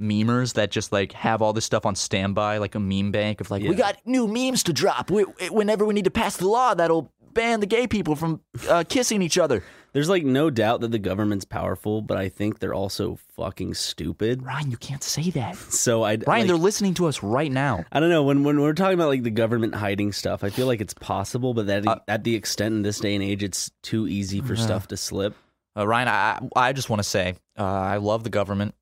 memers 0.00 0.54
that 0.54 0.70
just 0.70 0.92
like 0.92 1.12
have 1.12 1.42
all 1.42 1.52
this 1.52 1.64
stuff 1.64 1.84
on 1.86 1.94
standby, 1.94 2.58
like 2.58 2.74
a 2.74 2.80
meme 2.80 3.10
bank 3.12 3.40
of 3.40 3.50
like, 3.50 3.62
we 3.62 3.74
got 3.74 3.96
new 4.06 4.26
memes 4.26 4.62
to 4.64 4.72
drop 4.72 5.10
we, 5.10 5.22
whenever 5.50 5.84
we 5.84 5.94
need 5.94 6.04
to 6.04 6.10
pass 6.10 6.36
the 6.38 6.48
law 6.48 6.74
that'll 6.74 7.12
ban 7.32 7.60
the 7.60 7.66
gay 7.66 7.86
people 7.86 8.16
from 8.16 8.40
uh, 8.68 8.82
kissing 8.88 9.22
each 9.22 9.38
other. 9.38 9.62
there's 9.92 10.08
like 10.08 10.24
no 10.24 10.50
doubt 10.50 10.80
that 10.80 10.90
the 10.90 10.98
government's 10.98 11.44
powerful 11.44 12.02
but 12.02 12.16
i 12.16 12.28
think 12.28 12.58
they're 12.58 12.74
also 12.74 13.18
fucking 13.36 13.72
stupid 13.74 14.42
Ryan, 14.44 14.70
you 14.70 14.76
can't 14.76 15.02
say 15.02 15.30
that. 15.30 15.54
so 15.84 16.02
i 16.02 16.14
Ryan, 16.14 16.22
like, 16.26 16.46
they're 16.48 16.56
listening 16.56 16.94
to 16.94 17.06
us 17.06 17.22
right 17.22 17.52
now. 17.52 17.84
I 17.92 18.00
don't 18.00 18.10
know 18.10 18.24
when 18.24 18.42
when 18.42 18.60
we're 18.60 18.72
talking 18.72 18.94
about 18.94 19.08
like 19.08 19.22
the 19.22 19.30
government 19.30 19.74
hiding 19.76 20.12
stuff. 20.12 20.42
I 20.42 20.50
feel 20.50 20.66
like 20.66 20.80
it's 20.80 20.94
possible, 20.94 21.54
but 21.54 21.66
that 21.68 21.86
Uh, 21.86 21.98
at 22.08 22.24
the 22.24 22.34
extent 22.34 22.74
in 22.74 22.82
this 22.82 22.98
day 22.98 23.14
and 23.14 23.22
age, 23.22 23.42
it's 23.44 23.70
too 23.82 24.08
easy 24.08 24.40
for 24.40 24.56
stuff 24.56 24.88
to 24.88 24.96
slip. 24.96 25.34
Uh, 25.76 25.86
Ryan, 25.86 26.08
I, 26.08 26.40
I 26.56 26.72
just 26.72 26.90
want 26.90 26.98
to 27.00 27.08
say 27.08 27.36
uh, 27.56 27.62
I 27.64 27.98
love 27.98 28.24
the 28.24 28.30
government. 28.30 28.74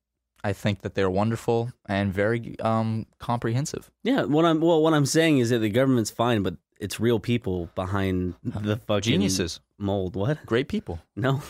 I 0.43 0.53
think 0.53 0.81
that 0.81 0.95
they're 0.95 1.09
wonderful 1.09 1.71
and 1.87 2.13
very 2.13 2.55
um, 2.59 3.05
comprehensive. 3.19 3.91
Yeah, 4.03 4.23
what 4.23 4.45
I'm 4.45 4.61
well, 4.61 4.81
what 4.81 4.93
I'm 4.93 5.05
saying 5.05 5.39
is 5.39 5.49
that 5.49 5.59
the 5.59 5.69
government's 5.69 6.11
fine, 6.11 6.43
but 6.43 6.55
it's 6.79 6.99
real 6.99 7.19
people 7.19 7.69
behind 7.75 8.35
the 8.43 8.77
fucking 8.77 9.01
Geniuses. 9.11 9.59
mold. 9.77 10.15
What? 10.15 10.45
Great 10.45 10.67
people. 10.69 10.99
No. 11.15 11.41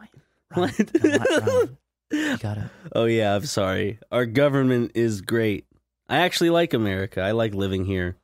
right, 0.00 0.10
What? 0.54 0.78
Ryan, 0.78 1.76
Ryan, 2.12 2.36
gotta. 2.40 2.70
oh 2.94 3.04
yeah, 3.06 3.34
I'm 3.34 3.46
sorry. 3.46 3.98
Our 4.12 4.26
government 4.26 4.92
is 4.94 5.20
great. 5.22 5.64
I 6.08 6.18
actually 6.18 6.50
like 6.50 6.72
America. 6.72 7.20
I 7.20 7.32
like 7.32 7.52
living 7.54 7.84
here. 7.84 8.16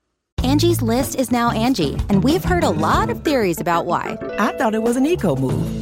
Angie's 0.45 0.83
list 0.83 1.17
is 1.19 1.31
now 1.31 1.51
Angi, 1.51 2.01
and 2.09 2.23
we've 2.23 2.45
heard 2.45 2.65
a 2.65 2.71
lot 2.71 3.11
of 3.11 3.23
theories 3.25 3.61
about 3.61 3.87
why. 3.87 4.17
I 4.39 4.57
thought 4.57 4.75
it 4.75 4.83
was 4.83 4.97
an 4.97 5.07
eco 5.07 5.35
move. 5.37 5.82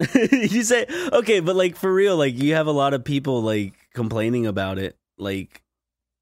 you 0.32 0.62
say 0.62 0.86
okay, 1.12 1.40
but 1.40 1.56
like 1.56 1.76
for 1.76 1.92
real, 1.92 2.16
like 2.16 2.38
you 2.38 2.54
have 2.54 2.66
a 2.66 2.72
lot 2.72 2.94
of 2.94 3.04
people 3.04 3.42
like 3.42 3.74
complaining 3.94 4.46
about 4.46 4.78
it, 4.78 4.96
like 5.18 5.62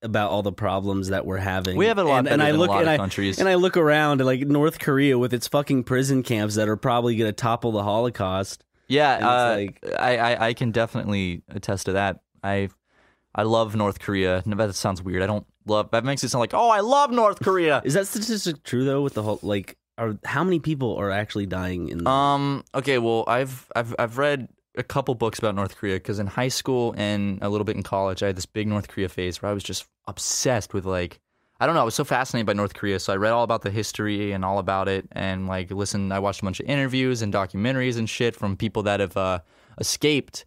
about 0.02 0.30
all 0.30 0.42
the 0.42 0.52
problems 0.52 1.08
that 1.08 1.26
we're 1.26 1.38
having. 1.38 1.76
We 1.76 1.86
have 1.86 1.98
a 1.98 2.04
lot 2.04 2.18
and, 2.18 2.28
and 2.28 2.42
I 2.42 2.52
look 2.52 2.70
and 2.70 2.88
I, 2.88 2.96
countries. 2.96 3.38
And 3.38 3.48
I 3.48 3.54
look 3.56 3.76
around, 3.76 4.24
like 4.24 4.40
North 4.40 4.78
Korea 4.78 5.18
with 5.18 5.34
its 5.34 5.48
fucking 5.48 5.84
prison 5.84 6.22
camps 6.22 6.54
that 6.56 6.68
are 6.68 6.76
probably 6.76 7.16
going 7.16 7.28
to 7.28 7.32
topple 7.32 7.72
the 7.72 7.82
Holocaust. 7.82 8.64
Yeah, 8.88 9.12
uh, 9.12 9.56
it's 9.58 9.96
I, 9.98 10.16
I 10.16 10.46
I 10.48 10.54
can 10.54 10.70
definitely 10.70 11.42
attest 11.48 11.86
to 11.86 11.92
that. 11.92 12.20
I 12.42 12.70
I 13.34 13.42
love 13.42 13.76
North 13.76 14.00
Korea. 14.00 14.42
That 14.46 14.74
sounds 14.74 15.02
weird. 15.02 15.22
I 15.22 15.26
don't 15.26 15.46
love. 15.66 15.90
That 15.90 16.04
makes 16.04 16.24
it 16.24 16.30
sound 16.30 16.40
like 16.40 16.54
oh, 16.54 16.70
I 16.70 16.80
love 16.80 17.10
North 17.10 17.40
Korea. 17.40 17.82
Is 17.84 17.94
that 17.94 18.06
statistic 18.06 18.62
true 18.62 18.84
though? 18.84 19.02
With 19.02 19.14
the 19.14 19.22
whole 19.22 19.38
like, 19.42 19.76
are 19.98 20.16
how 20.24 20.44
many 20.44 20.60
people 20.60 20.96
are 20.96 21.10
actually 21.10 21.46
dying 21.46 21.88
in? 21.88 21.98
The- 21.98 22.08
Um. 22.10 22.64
Okay. 22.74 22.98
Well, 22.98 23.24
I've 23.26 23.68
I've 23.76 23.94
I've 23.98 24.16
read 24.18 24.48
a 24.76 24.82
couple 24.82 25.14
books 25.14 25.38
about 25.38 25.54
North 25.56 25.76
Korea 25.76 25.96
because 25.96 26.18
in 26.20 26.26
high 26.28 26.48
school 26.48 26.94
and 26.96 27.38
a 27.42 27.48
little 27.48 27.64
bit 27.64 27.76
in 27.76 27.82
college, 27.82 28.22
I 28.22 28.26
had 28.28 28.36
this 28.36 28.46
big 28.46 28.68
North 28.68 28.88
Korea 28.88 29.08
phase 29.08 29.42
where 29.42 29.50
I 29.50 29.52
was 29.54 29.64
just 29.64 29.86
obsessed 30.06 30.72
with 30.72 30.84
like 30.86 31.20
I 31.60 31.66
don't 31.66 31.74
know. 31.74 31.80
I 31.80 31.84
was 31.84 31.96
so 31.96 32.04
fascinated 32.04 32.46
by 32.46 32.52
North 32.52 32.74
Korea, 32.74 33.00
so 33.00 33.12
I 33.12 33.16
read 33.16 33.32
all 33.32 33.42
about 33.42 33.62
the 33.62 33.70
history 33.72 34.30
and 34.30 34.44
all 34.44 34.58
about 34.60 34.86
it, 34.88 35.08
and 35.12 35.48
like 35.48 35.72
listened. 35.72 36.14
I 36.14 36.20
watched 36.20 36.40
a 36.40 36.44
bunch 36.44 36.60
of 36.60 36.66
interviews 36.68 37.20
and 37.20 37.34
documentaries 37.34 37.98
and 37.98 38.08
shit 38.08 38.36
from 38.36 38.56
people 38.56 38.84
that 38.84 39.00
have 39.00 39.16
uh, 39.16 39.40
escaped. 39.80 40.44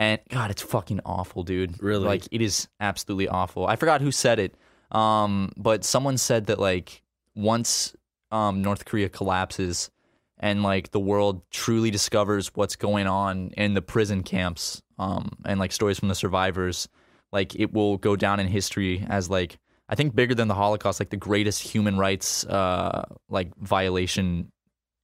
And 0.00 0.20
God, 0.30 0.50
it's 0.50 0.62
fucking 0.62 1.00
awful, 1.04 1.42
dude. 1.44 1.80
Really? 1.82 2.04
Like 2.06 2.26
it 2.32 2.40
is 2.42 2.66
absolutely 2.80 3.28
awful. 3.28 3.66
I 3.68 3.76
forgot 3.76 4.00
who 4.00 4.10
said 4.10 4.38
it, 4.40 4.54
um, 4.90 5.52
but 5.56 5.84
someone 5.84 6.18
said 6.18 6.46
that 6.46 6.58
like 6.58 7.02
once 7.36 7.94
um, 8.30 8.62
North 8.62 8.84
Korea 8.84 9.08
collapses 9.08 9.90
and 10.40 10.62
like 10.62 10.90
the 10.92 11.00
world 11.00 11.42
truly 11.50 11.90
discovers 11.90 12.54
what's 12.54 12.76
going 12.76 13.06
on 13.06 13.50
in 13.56 13.74
the 13.74 13.82
prison 13.82 14.22
camps 14.22 14.82
um, 14.98 15.30
and 15.44 15.58
like 15.58 15.72
stories 15.72 15.98
from 15.98 16.08
the 16.08 16.14
survivors, 16.14 16.88
like 17.32 17.54
it 17.54 17.72
will 17.72 17.98
go 17.98 18.16
down 18.16 18.40
in 18.40 18.46
history 18.46 19.04
as 19.08 19.28
like 19.28 19.58
I 19.88 19.94
think 19.94 20.14
bigger 20.14 20.34
than 20.34 20.48
the 20.48 20.54
Holocaust, 20.54 21.00
like 21.00 21.10
the 21.10 21.16
greatest 21.16 21.62
human 21.62 21.96
rights 21.96 22.44
uh, 22.44 23.06
like 23.28 23.56
violation 23.56 24.52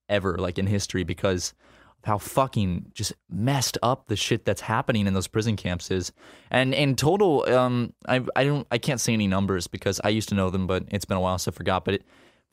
ever, 0.08 0.36
like 0.36 0.58
in 0.58 0.66
history, 0.66 1.04
because 1.04 1.54
of 1.98 2.04
how 2.04 2.18
fucking 2.18 2.90
just 2.92 3.14
messed 3.30 3.78
up 3.82 4.08
the 4.08 4.16
shit 4.16 4.44
that's 4.44 4.60
happening 4.60 5.06
in 5.06 5.14
those 5.14 5.26
prison 5.26 5.56
camps 5.56 5.90
is. 5.90 6.12
And 6.50 6.74
in 6.74 6.96
total, 6.96 7.48
um, 7.48 7.94
I 8.06 8.22
I 8.36 8.44
don't 8.44 8.66
I 8.70 8.78
can't 8.78 9.00
say 9.00 9.14
any 9.14 9.26
numbers 9.26 9.66
because 9.66 10.00
I 10.04 10.10
used 10.10 10.28
to 10.28 10.34
know 10.34 10.50
them, 10.50 10.66
but 10.66 10.84
it's 10.88 11.06
been 11.06 11.16
a 11.16 11.20
while, 11.20 11.38
so 11.38 11.50
I 11.50 11.54
forgot. 11.54 11.84
But 11.86 11.94
it, 11.94 12.04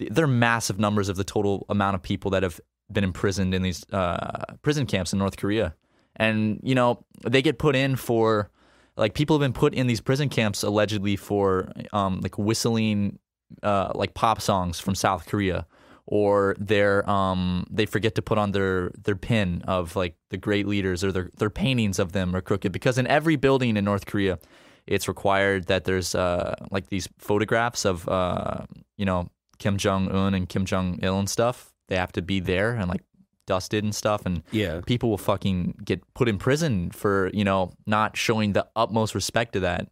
they're 0.10 0.28
massive 0.28 0.80
numbers 0.80 1.10
of 1.10 1.18
the 1.18 1.24
total 1.24 1.66
amount 1.70 1.96
of 1.96 2.02
people 2.02 2.32
that 2.32 2.44
have 2.44 2.60
been 2.92 3.04
imprisoned 3.04 3.54
in 3.54 3.62
these 3.62 3.86
uh, 3.92 4.44
prison 4.62 4.86
camps 4.86 5.14
in 5.14 5.20
North 5.20 5.38
Korea, 5.38 5.76
and 6.16 6.60
you 6.64 6.76
know 6.76 7.06
they 7.26 7.42
get 7.42 7.60
put 7.60 7.76
in 7.76 7.96
for 7.96 8.50
like 8.98 9.14
people 9.14 9.36
have 9.36 9.42
been 9.42 9.54
put 9.54 9.74
in 9.74 9.88
these 9.88 10.02
prison 10.02 10.30
camps 10.30 10.64
allegedly 10.64 11.16
for 11.16 11.72
um, 11.94 12.20
like 12.22 12.38
whistling 12.38 13.20
uh, 13.64 13.92
like 13.96 14.14
pop 14.14 14.42
songs 14.42 14.80
from 14.80 14.96
South 14.96 15.28
Korea, 15.28 15.66
or 16.06 16.56
they're 16.60 17.10
um, 17.10 17.66
they 17.70 17.86
forget 17.86 18.16
to 18.16 18.22
put 18.22 18.38
on 18.38 18.52
their 18.52 18.92
their 19.04 19.16
pin 19.16 19.64
of 19.68 19.96
like 19.96 20.16
the 20.30 20.38
great 20.38 20.68
leaders 20.68 21.04
or 21.04 21.12
their 21.12 21.30
their 21.38 21.50
paintings 21.50 22.00
of 22.00 22.12
them 22.12 22.36
are 22.36 22.42
crooked. 22.42 22.72
Because 22.72 22.98
in 22.98 23.08
every 23.08 23.36
building 23.36 23.78
in 23.78 23.86
North 23.86 24.06
Korea, 24.06 24.40
it's 24.88 25.08
required 25.08 25.68
that 25.68 25.86
there's 25.86 26.16
uh, 26.16 26.56
like 26.72 26.88
these 26.88 27.08
photographs 27.18 27.86
of 27.86 28.08
uh, 28.08 28.66
you 28.98 29.06
know 29.06 29.30
Kim 29.62 29.78
Jong 29.78 30.10
Un 30.12 30.34
and 30.34 30.50
Kim 30.50 30.66
Jong 30.66 31.00
Il 31.02 31.18
and 31.18 31.30
stuff. 31.30 31.72
They 31.88 31.96
have 31.96 32.12
to 32.14 32.22
be 32.22 32.40
there 32.42 32.74
and 32.74 32.90
like 32.90 33.04
dusted 33.48 33.84
and 33.84 33.94
stuff, 33.96 34.26
and 34.26 34.44
Yeah. 34.52 34.82
people 34.86 35.10
will 35.10 35.18
fucking 35.18 35.76
get 35.86 36.02
put 36.14 36.28
in 36.28 36.38
prison 36.38 36.92
for 36.92 37.30
you 37.34 37.44
know 37.46 37.72
not 37.86 38.18
showing 38.18 38.54
the 38.54 38.68
utmost 38.76 39.16
respect 39.16 39.54
to 39.54 39.60
that. 39.62 39.88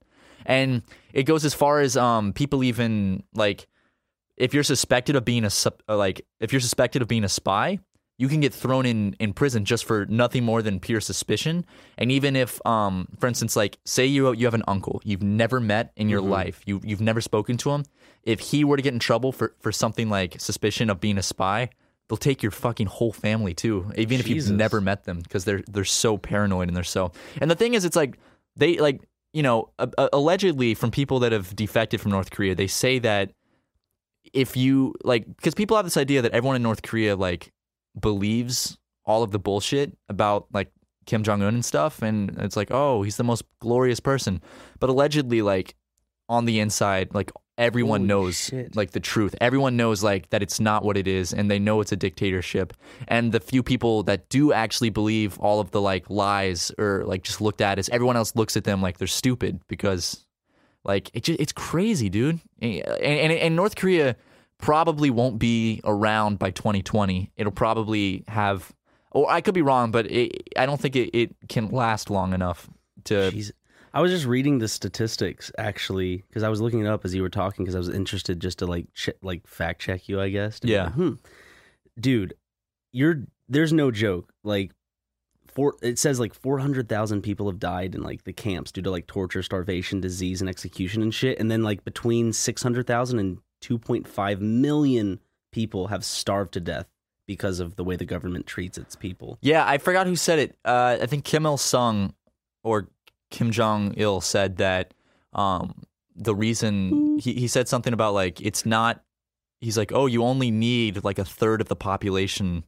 And 0.45 0.81
it 1.13 1.23
goes 1.23 1.45
as 1.45 1.53
far 1.53 1.79
as 1.81 1.95
um, 1.97 2.33
people 2.33 2.63
even 2.63 3.23
like 3.35 3.67
if 4.38 4.53
you're 4.53 4.63
suspected 4.63 5.15
of 5.15 5.23
being 5.25 5.45
a 5.45 5.51
like 5.93 6.25
if 6.39 6.51
you're 6.53 6.61
suspected 6.61 7.01
of 7.01 7.07
being 7.07 7.23
a 7.25 7.29
spy, 7.29 7.79
you 8.19 8.27
can 8.27 8.41
get 8.41 8.53
thrown 8.53 8.85
in 8.85 9.15
in 9.19 9.33
prison 9.33 9.65
just 9.65 9.85
for 9.85 10.05
nothing 10.05 10.43
more 10.43 10.61
than 10.61 10.79
pure 10.79 11.01
suspicion. 11.01 11.65
And 11.97 12.11
even 12.11 12.35
if, 12.35 12.63
um, 12.65 13.07
for 13.17 13.27
instance, 13.27 13.55
like 13.55 13.79
say 13.85 14.05
you 14.05 14.31
you 14.33 14.45
have 14.45 14.53
an 14.53 14.63
uncle 14.67 15.01
you've 15.03 15.23
never 15.23 15.59
met 15.59 15.91
in 15.95 16.09
your 16.09 16.21
life, 16.21 16.61
you 16.65 16.81
you've 16.83 17.01
never 17.01 17.21
spoken 17.21 17.57
to 17.57 17.71
him, 17.71 17.85
if 18.23 18.39
he 18.41 18.63
were 18.63 18.75
to 18.75 18.83
get 18.83 18.93
in 18.93 18.99
trouble 18.99 19.31
for 19.31 19.55
for 19.61 19.71
something 19.71 20.09
like 20.09 20.39
suspicion 20.39 20.89
of 20.91 20.99
being 20.99 21.17
a 21.17 21.23
spy. 21.23 21.69
They'll 22.09 22.17
take 22.17 22.41
your 22.41 22.51
fucking 22.51 22.88
whole 22.88 23.13
family 23.13 23.53
too, 23.53 23.91
even 23.95 24.19
if 24.19 24.27
you've 24.27 24.49
never 24.49 24.81
met 24.81 25.03
them, 25.03 25.19
because 25.19 25.45
they're 25.45 25.61
they're 25.71 25.85
so 25.85 26.17
paranoid 26.17 26.67
and 26.67 26.75
they're 26.75 26.83
so. 26.83 27.11
And 27.39 27.51
the 27.51 27.55
thing 27.55 27.75
is, 27.75 27.85
it's 27.85 27.95
like 27.95 28.17
they 28.55 28.77
like 28.79 29.07
you 29.31 29.43
know 29.43 29.69
a- 29.77 29.91
a- 29.95 30.09
allegedly 30.13 30.73
from 30.73 30.89
people 30.89 31.19
that 31.19 31.31
have 31.31 31.55
defected 31.55 32.01
from 32.01 32.09
North 32.09 32.31
Korea, 32.31 32.55
they 32.55 32.65
say 32.65 32.97
that 32.97 33.31
if 34.33 34.57
you 34.57 34.95
like 35.03 35.27
because 35.38 35.53
people 35.53 35.77
have 35.77 35.85
this 35.85 35.97
idea 35.97 36.23
that 36.23 36.31
everyone 36.31 36.55
in 36.55 36.63
North 36.63 36.81
Korea 36.81 37.15
like 37.15 37.51
believes 38.00 38.77
all 39.05 39.24
of 39.24 39.31
the 39.31 39.39
bullshit 39.39 39.98
about 40.08 40.48
like 40.53 40.72
Kim 41.05 41.24
Jong 41.24 41.41
Un 41.41 41.55
and 41.55 41.65
stuff 41.65 42.01
and 42.01 42.38
it's 42.39 42.55
like 42.55 42.69
oh 42.72 43.03
he's 43.03 43.17
the 43.17 43.24
most 43.24 43.43
glorious 43.60 44.00
person 44.00 44.41
but 44.79 44.89
allegedly 44.89 45.41
like 45.41 45.75
on 46.27 46.46
the 46.46 46.60
inside 46.60 47.13
like 47.13 47.31
everyone 47.58 48.01
Holy 48.01 48.08
knows 48.08 48.38
shit. 48.46 48.75
like 48.75 48.91
the 48.91 49.00
truth 49.00 49.36
everyone 49.41 49.75
knows 49.75 50.03
like 50.03 50.29
that 50.29 50.43
it's 50.43 50.60
not 50.60 50.86
what 50.86 50.96
it 50.96 51.08
is 51.08 51.34
and 51.34 51.50
they 51.50 51.60
know 51.60 51.81
it's 51.81 51.91
a 51.91 51.96
dictatorship 51.96 52.74
and 53.08 53.31
the 53.31 53.39
few 53.39 53.63
people 53.63 54.03
that 54.03 54.29
do 54.29 54.53
actually 54.53 54.91
believe 54.91 55.38
all 55.39 55.60
of 55.60 55.72
the 55.72 55.81
like 55.81 56.10
lies 56.10 56.72
or 56.77 57.03
like 57.05 57.24
just 57.24 57.41
looked 57.41 57.62
at 57.62 57.79
as 57.79 57.89
everyone 57.89 58.15
else 58.15 58.36
looks 58.36 58.55
at 58.55 58.63
them 58.63 58.81
like 58.81 58.98
they're 59.00 59.08
stupid 59.08 59.60
because 59.67 60.25
like 60.84 61.10
it 61.13 61.24
just, 61.24 61.39
it's 61.39 61.51
crazy, 61.51 62.10
dude. 62.10 62.39
Eh, 62.62 62.79
and, 62.79 63.31
and 63.31 63.34
and 63.34 63.55
North 63.55 63.75
Korea 63.75 64.15
probably 64.59 65.09
won't 65.09 65.39
be 65.39 65.81
around 65.83 66.37
by 66.37 66.51
2020. 66.51 67.31
It'll 67.35 67.51
probably 67.51 68.23
have, 68.27 68.71
or 69.11 69.29
I 69.31 69.41
could 69.41 69.55
be 69.55 69.61
wrong, 69.61 69.91
but 69.91 70.09
it, 70.11 70.49
I 70.55 70.65
don't 70.65 70.79
think 70.79 70.95
it, 70.95 71.17
it 71.17 71.35
can 71.47 71.69
last 71.69 72.09
long 72.09 72.33
enough 72.33 72.69
to. 73.05 73.31
Jeez. 73.31 73.51
I 73.91 74.01
was 74.01 74.11
just 74.11 74.25
reading 74.25 74.59
the 74.59 74.67
statistics 74.67 75.51
actually 75.57 76.17
because 76.27 76.43
I 76.43 76.49
was 76.49 76.61
looking 76.61 76.81
it 76.81 76.87
up 76.87 77.05
as 77.05 77.15
you 77.15 77.23
were 77.23 77.29
talking 77.29 77.65
because 77.65 77.73
I 77.73 77.79
was 77.79 77.89
interested 77.89 78.39
just 78.39 78.59
to 78.59 78.67
like 78.67 78.85
ch- 78.93 79.09
like 79.23 79.47
fact 79.47 79.81
check 79.81 80.07
you, 80.07 80.21
I 80.21 80.29
guess. 80.29 80.59
Yeah. 80.61 80.83
like, 80.83 80.93
hmm. 80.93 81.13
Dude, 81.99 82.35
you're 82.91 83.23
there's 83.47 83.73
no 83.73 83.89
joke. 83.89 84.31
Like 84.43 84.73
four 85.47 85.75
it 85.81 85.97
says 85.97 86.19
like 86.19 86.35
400,000 86.35 87.23
people 87.23 87.49
have 87.49 87.59
died 87.59 87.95
in 87.95 88.03
like 88.03 88.25
the 88.25 88.33
camps 88.33 88.71
due 88.71 88.83
to 88.83 88.91
like 88.91 89.07
torture, 89.07 89.41
starvation, 89.41 90.01
disease 90.01 90.39
and 90.39 90.49
execution 90.49 91.01
and 91.01 91.13
shit 91.13 91.39
and 91.39 91.49
then 91.49 91.63
like 91.63 91.83
between 91.83 92.31
600,000 92.31 93.17
and 93.17 93.39
2.5 93.61 94.39
million 94.39 95.19
people 95.51 95.87
have 95.87 96.05
starved 96.05 96.53
to 96.53 96.59
death 96.59 96.87
because 97.27 97.59
of 97.59 97.75
the 97.75 97.83
way 97.83 97.95
the 97.95 98.05
government 98.05 98.47
treats 98.47 98.77
its 98.77 98.95
people. 98.95 99.37
Yeah, 99.41 99.63
I 99.65 99.77
forgot 99.77 100.07
who 100.07 100.15
said 100.15 100.39
it. 100.39 100.57
Uh, 100.65 100.97
I 101.01 101.05
think 101.05 101.23
Kim 101.23 101.45
Il 101.45 101.57
Sung 101.57 102.13
or 102.63 102.87
Kim 103.29 103.51
Jong 103.51 103.93
Il 103.95 104.21
said 104.21 104.57
that 104.57 104.93
um, 105.33 105.83
the 106.15 106.33
reason 106.33 107.19
he, 107.19 107.33
he 107.33 107.47
said 107.47 107.67
something 107.67 107.93
about 107.93 108.13
like 108.13 108.41
it's 108.41 108.65
not. 108.65 109.03
He's 109.61 109.77
like, 109.77 109.91
oh, 109.91 110.05
you 110.05 110.23
only 110.23 110.51
need 110.51 111.03
like 111.03 111.19
a 111.19 111.25
third 111.25 111.59
of 111.59 111.67
the 111.67 111.75
population 111.75 112.63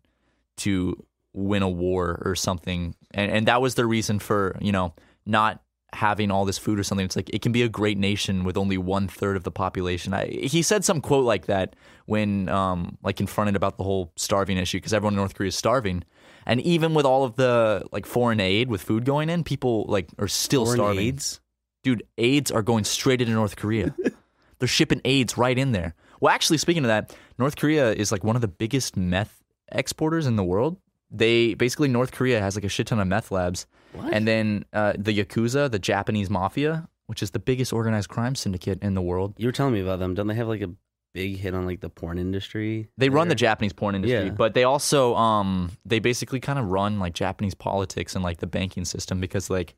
to 0.58 1.02
win 1.34 1.64
a 1.64 1.70
war 1.70 2.22
or 2.26 2.36
something, 2.36 2.96
and 3.12 3.32
and 3.32 3.48
that 3.48 3.62
was 3.62 3.76
the 3.76 3.86
reason 3.86 4.20
for 4.20 4.58
you 4.62 4.72
know 4.72 4.94
not 5.26 5.64
having 5.94 6.32
all 6.32 6.46
this 6.46 6.58
food 6.58 6.80
or 6.80 6.84
something. 6.84 7.06
It's 7.06 7.16
like 7.16 7.30
it 7.34 7.42
can 7.42 7.52
be 7.52 7.64
a 7.64 7.70
great 7.70 7.98
nation 7.98 8.44
with 8.44 8.58
only 8.58 8.78
one 8.78 9.08
third 9.08 9.36
of 9.36 9.44
the 9.44 9.52
population. 9.52 10.14
I, 10.14 10.28
he 10.28 10.62
said 10.62 10.86
some 10.86 11.02
quote 11.02 11.26
like 11.26 11.48
that 11.48 11.76
when 12.06 12.50
um, 12.50 12.98
like 13.04 13.18
confronted 13.18 13.56
about 13.56 13.78
the 13.78 13.84
whole 13.84 14.12
starving 14.16 14.58
issue 14.58 14.78
because 14.78 14.94
everyone 14.94 15.14
in 15.14 15.18
North 15.18 15.36
Korea 15.36 15.50
is 15.50 15.56
starving. 15.56 16.04
And 16.46 16.62
even 16.62 16.94
with 16.94 17.06
all 17.06 17.24
of 17.24 17.36
the 17.36 17.86
like 17.92 18.06
foreign 18.06 18.40
aid 18.40 18.70
with 18.70 18.82
food 18.82 19.06
going 19.06 19.30
in, 19.30 19.44
people 19.44 19.86
like 19.88 20.08
are 20.18 20.28
still 20.28 20.66
Foreign 20.66 20.78
starving. 20.78 21.08
AIDS? 21.08 21.40
Dude, 21.84 22.04
AIDS 22.18 22.52
are 22.52 22.62
going 22.62 22.84
straight 22.84 23.22
into 23.22 23.34
North 23.34 23.56
Korea. 23.56 23.96
They're 24.60 24.68
shipping 24.68 25.02
AIDS 25.04 25.38
right 25.38 25.58
in 25.58 25.72
there. 25.72 25.96
Well, 26.20 26.34
actually, 26.34 26.60
speaking 26.60 26.84
of 26.84 26.90
that, 26.90 27.16
North 27.40 27.56
Korea 27.56 27.92
is 27.94 28.12
like 28.12 28.24
one 28.24 28.36
of 28.36 28.44
the 28.44 28.48
biggest 28.48 28.96
meth 28.96 29.42
exporters 29.72 30.28
in 30.28 30.36
the 30.36 30.44
world. 30.44 30.78
They 31.10 31.56
basically 31.56 31.90
North 31.90 32.12
Korea 32.12 32.40
has 32.40 32.56
like 32.56 32.64
a 32.64 32.70
shit 32.70 32.88
ton 32.88 33.00
of 33.00 33.08
meth 33.08 33.32
labs, 33.32 33.66
and 34.12 34.28
then 34.28 34.66
uh, 34.74 34.94
the 34.98 35.18
yakuza, 35.18 35.70
the 35.72 35.80
Japanese 35.80 36.30
mafia, 36.30 36.88
which 37.08 37.22
is 37.22 37.32
the 37.32 37.40
biggest 37.40 37.74
organized 37.74 38.10
crime 38.10 38.36
syndicate 38.36 38.82
in 38.82 38.94
the 38.94 39.02
world. 39.02 39.34
You 39.38 39.48
were 39.48 39.52
telling 39.52 39.74
me 39.74 39.82
about 39.82 40.00
them. 40.00 40.14
Don't 40.14 40.28
they 40.28 40.36
have 40.36 40.48
like 40.48 40.62
a 40.62 40.70
big 41.14 41.38
hit 41.38 41.54
on 41.54 41.66
like 41.66 41.82
the 41.82 41.90
porn 41.90 42.18
industry? 42.18 42.88
They 42.98 43.10
run 43.10 43.28
the? 43.28 43.36
Japanese 43.36 43.74
porn 43.74 43.96
industry, 43.96 44.26
Yeah. 44.28 44.32
but 44.32 44.54
they 44.54 44.64
also 44.64 45.16
um 45.16 45.72
they 45.86 46.00
basically 46.00 46.40
kind 46.40 46.58
of 46.60 46.66
run 46.68 47.00
like 47.00 47.14
Japanese 47.14 47.54
politics 47.54 48.16
and 48.16 48.24
like 48.24 48.38
the 48.38 48.48
banking 48.48 48.86
system 48.86 49.20
because 49.20 49.50
like 49.50 49.76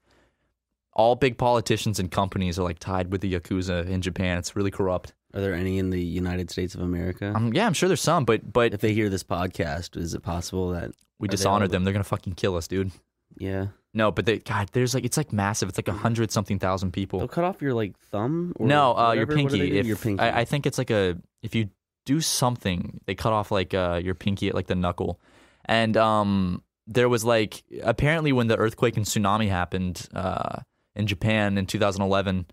all 0.93 1.15
big 1.15 1.37
politicians 1.39 1.99
and 1.99 2.11
companies 2.11 2.59
are 2.59 2.63
like 2.63 2.77
tied 2.77 3.11
with 3.11 3.21
the 3.21 3.33
yakuza 3.33 3.87
in 3.87 4.01
Japan. 4.01 4.37
It's 4.37 4.55
really 4.55 4.69
corrupt. 4.71 5.13
Are 5.33 5.41
there 5.41 5.55
any 5.55 5.79
in 5.79 5.89
the 5.89 5.99
United 5.99 6.51
States 6.51 6.75
of 6.75 6.81
America? 6.81 7.33
Um, 7.35 7.51
yeah, 7.53 7.65
I'm 7.65 7.73
sure 7.73 7.89
there's 7.89 8.01
some, 8.01 8.25
but 8.25 8.53
but 8.53 8.73
if 8.75 8.81
they 8.81 8.93
hear 8.93 9.09
this 9.09 9.23
podcast, 9.23 9.97
is 9.97 10.13
it 10.13 10.21
possible 10.21 10.69
that 10.69 10.91
we 11.17 11.27
are 11.27 11.31
they 11.31 11.67
them. 11.67 11.83
They're 11.83 11.93
gonna 11.93 12.03
fucking 12.03 12.35
kill 12.35 12.55
us, 12.55 12.67
dude. 12.67 12.91
Yeah, 13.37 13.67
No, 13.93 14.11
but 14.11 14.25
they 14.25 14.39
God, 14.39 14.69
there's 14.73 14.95
like 14.95 15.05
it's 15.05 15.17
like 15.17 15.31
massive. 15.31 15.69
It's 15.69 15.77
like 15.77 15.87
a 15.87 15.93
hundred 15.93 16.31
something 16.31 16.57
thousand 16.57 16.91
people. 16.91 17.19
they'll 17.19 17.27
cut 17.27 17.43
off 17.43 17.61
your 17.61 17.73
like 17.73 17.97
thumb. 17.97 18.53
Or 18.55 18.65
no, 18.65 18.97
uh, 18.97 19.13
your 19.13 19.25
whatever? 19.25 19.43
What 19.43 19.51
do 19.51 19.57
pinky. 19.59 19.77
If, 19.79 19.85
your 19.85 19.97
pinky. 19.97 20.21
I, 20.21 20.41
I 20.41 20.45
think 20.45 20.65
it's 20.65 20.77
like 20.77 20.89
a 20.89 21.17
if 21.43 21.53
you 21.53 21.69
do 22.05 22.19
something, 22.19 22.99
they 23.05 23.15
cut 23.15 23.33
off 23.33 23.51
like 23.51 23.73
uh, 23.73 24.01
your 24.03 24.15
pinky 24.15 24.49
at 24.49 24.55
like 24.55 24.67
the 24.67 24.75
knuckle, 24.75 25.19
and 25.65 25.95
um, 25.95 26.63
there 26.87 27.07
was 27.07 27.23
like 27.23 27.63
apparently 27.83 28.31
when 28.31 28.47
the 28.47 28.57
earthquake 28.57 28.97
and 28.97 29.05
tsunami 29.05 29.49
happened 29.49 30.09
uh, 30.15 30.59
in 30.95 31.05
Japan 31.05 31.57
in 31.57 31.67
2011, 31.67 32.47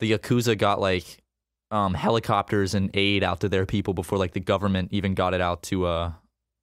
the 0.00 0.12
yakuza 0.12 0.58
got 0.58 0.80
like 0.80 1.22
um, 1.70 1.94
helicopters 1.94 2.74
and 2.74 2.90
aid 2.94 3.22
out 3.22 3.40
to 3.40 3.48
their 3.48 3.64
people 3.64 3.94
before 3.94 4.18
like 4.18 4.32
the 4.32 4.40
government 4.40 4.88
even 4.92 5.14
got 5.14 5.34
it 5.34 5.40
out 5.40 5.62
to 5.64 5.86
uh, 5.86 6.12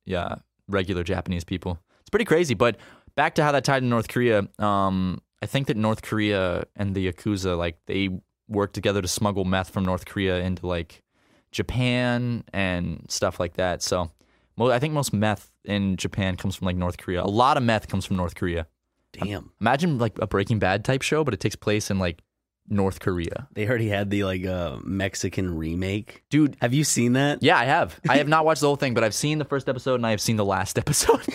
yeah 0.05 0.35
regular 0.67 1.03
Japanese 1.03 1.45
people. 1.45 1.79
It's 2.01 2.09
pretty 2.09 2.25
crazy, 2.25 2.53
but 2.53 2.77
back 3.17 3.35
to 3.35 3.43
how 3.43 3.51
that 3.51 3.65
tied 3.65 3.81
to 3.81 3.85
North 3.85 4.07
Korea. 4.07 4.47
Um, 4.59 5.19
I 5.43 5.45
think 5.45 5.67
that 5.67 5.75
North 5.75 6.01
Korea 6.01 6.63
and 6.77 6.95
the 6.95 7.11
Yakuza, 7.11 7.57
like, 7.57 7.77
they 7.85 8.09
work 8.47 8.71
together 8.71 9.01
to 9.01 9.07
smuggle 9.09 9.43
meth 9.43 9.69
from 9.71 9.83
North 9.83 10.05
Korea 10.05 10.39
into 10.39 10.65
like 10.67 11.03
Japan 11.51 12.43
and 12.53 13.05
stuff 13.09 13.39
like 13.39 13.55
that. 13.55 13.81
So, 13.81 14.11
mo- 14.55 14.71
I 14.71 14.79
think 14.79 14.93
most 14.93 15.13
meth 15.13 15.51
in 15.65 15.97
Japan 15.97 16.37
comes 16.37 16.55
from 16.55 16.65
like 16.65 16.75
North 16.75 16.97
Korea. 16.97 17.23
A 17.23 17.25
lot 17.25 17.57
of 17.57 17.63
meth 17.63 17.87
comes 17.87 18.05
from 18.05 18.15
North 18.17 18.35
Korea. 18.35 18.67
Damn, 19.13 19.51
Imagine 19.59 19.97
like 19.97 20.17
a 20.19 20.27
Breaking 20.27 20.59
Bad 20.59 20.85
type 20.85 21.01
show, 21.01 21.23
but 21.23 21.33
it 21.33 21.39
takes 21.39 21.55
place 21.55 21.89
in 21.89 21.97
like 21.97 22.21
North 22.69 22.99
Korea. 22.99 23.47
they 23.53 23.67
already 23.67 23.87
had 23.89 24.09
the 24.09 24.23
like 24.25 24.45
uh, 24.45 24.77
Mexican 24.83 25.55
remake. 25.57 26.23
Dude, 26.29 26.55
Have 26.61 26.73
you 26.73 26.83
seen 26.83 27.13
that? 27.13 27.41
yeah, 27.41 27.57
I 27.57 27.63
have. 27.65 27.99
I 28.09 28.17
have 28.17 28.27
not 28.27 28.45
watched 28.45 28.61
the 28.61 28.67
whole 28.67 28.75
thing, 28.75 28.93
but 28.93 29.03
I've 29.03 29.15
seen 29.15 29.37
the 29.39 29.45
first 29.45 29.67
episode 29.69 29.95
and 29.95 30.05
I 30.05 30.11
have 30.11 30.21
seen 30.21 30.35
the 30.35 30.45
last 30.45 30.77
episode. 30.83 31.25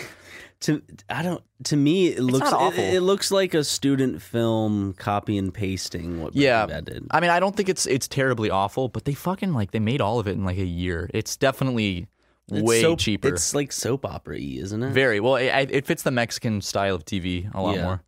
To 0.63 0.81
I 1.09 1.23
don't. 1.23 1.43
To 1.65 1.75
me, 1.75 2.07
it 2.07 2.21
looks 2.21 2.49
it, 2.77 2.93
it 2.95 3.01
looks 3.01 3.31
like 3.31 3.53
a 3.53 3.63
student 3.63 4.21
film 4.21 4.93
copy 4.93 5.37
and 5.37 5.53
pasting 5.53 6.21
what 6.21 6.31
Breaking 6.33 6.41
yeah, 6.43 6.65
Bad 6.65 6.85
did. 6.85 7.05
I 7.11 7.19
mean, 7.19 7.29
I 7.31 7.39
don't 7.41 7.55
think 7.55 7.67
it's 7.69 7.85
it's 7.85 8.07
terribly 8.07 8.49
awful, 8.49 8.87
but 8.87 9.03
they 9.05 9.13
fucking 9.13 9.53
like 9.53 9.71
they 9.71 9.79
made 9.79 9.99
all 10.01 10.19
of 10.19 10.27
it 10.27 10.31
in 10.31 10.45
like 10.45 10.57
a 10.57 10.65
year. 10.65 11.09
It's 11.13 11.35
definitely 11.35 12.07
It's 12.49 12.61
way 12.61 12.81
soap- 12.81 12.99
cheaper. 12.99 13.27
It's 13.27 13.53
like 13.53 13.71
soap 13.73 14.05
opera 14.05 14.37
y, 14.37 14.57
isn't 14.61 14.81
it? 14.83 14.91
Very 14.91 15.19
well. 15.19 15.35
It, 15.35 15.69
it 15.69 15.85
fits 15.85 16.03
the 16.03 16.11
Mexican 16.11 16.61
style 16.61 16.95
of 16.95 17.03
TV 17.05 17.53
a 17.53 17.61
lot 17.61 17.75
Yeah. 17.75 17.83
more. 17.83 18.03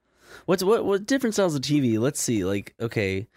What's 0.45 0.63
what 0.63 0.85
what 0.85 1.05
different 1.05 1.33
styles 1.33 1.55
of 1.55 1.61
TV? 1.61 1.99
Let's 1.99 2.21
see. 2.21 2.45
Like 2.45 2.73
okay, 2.79 3.27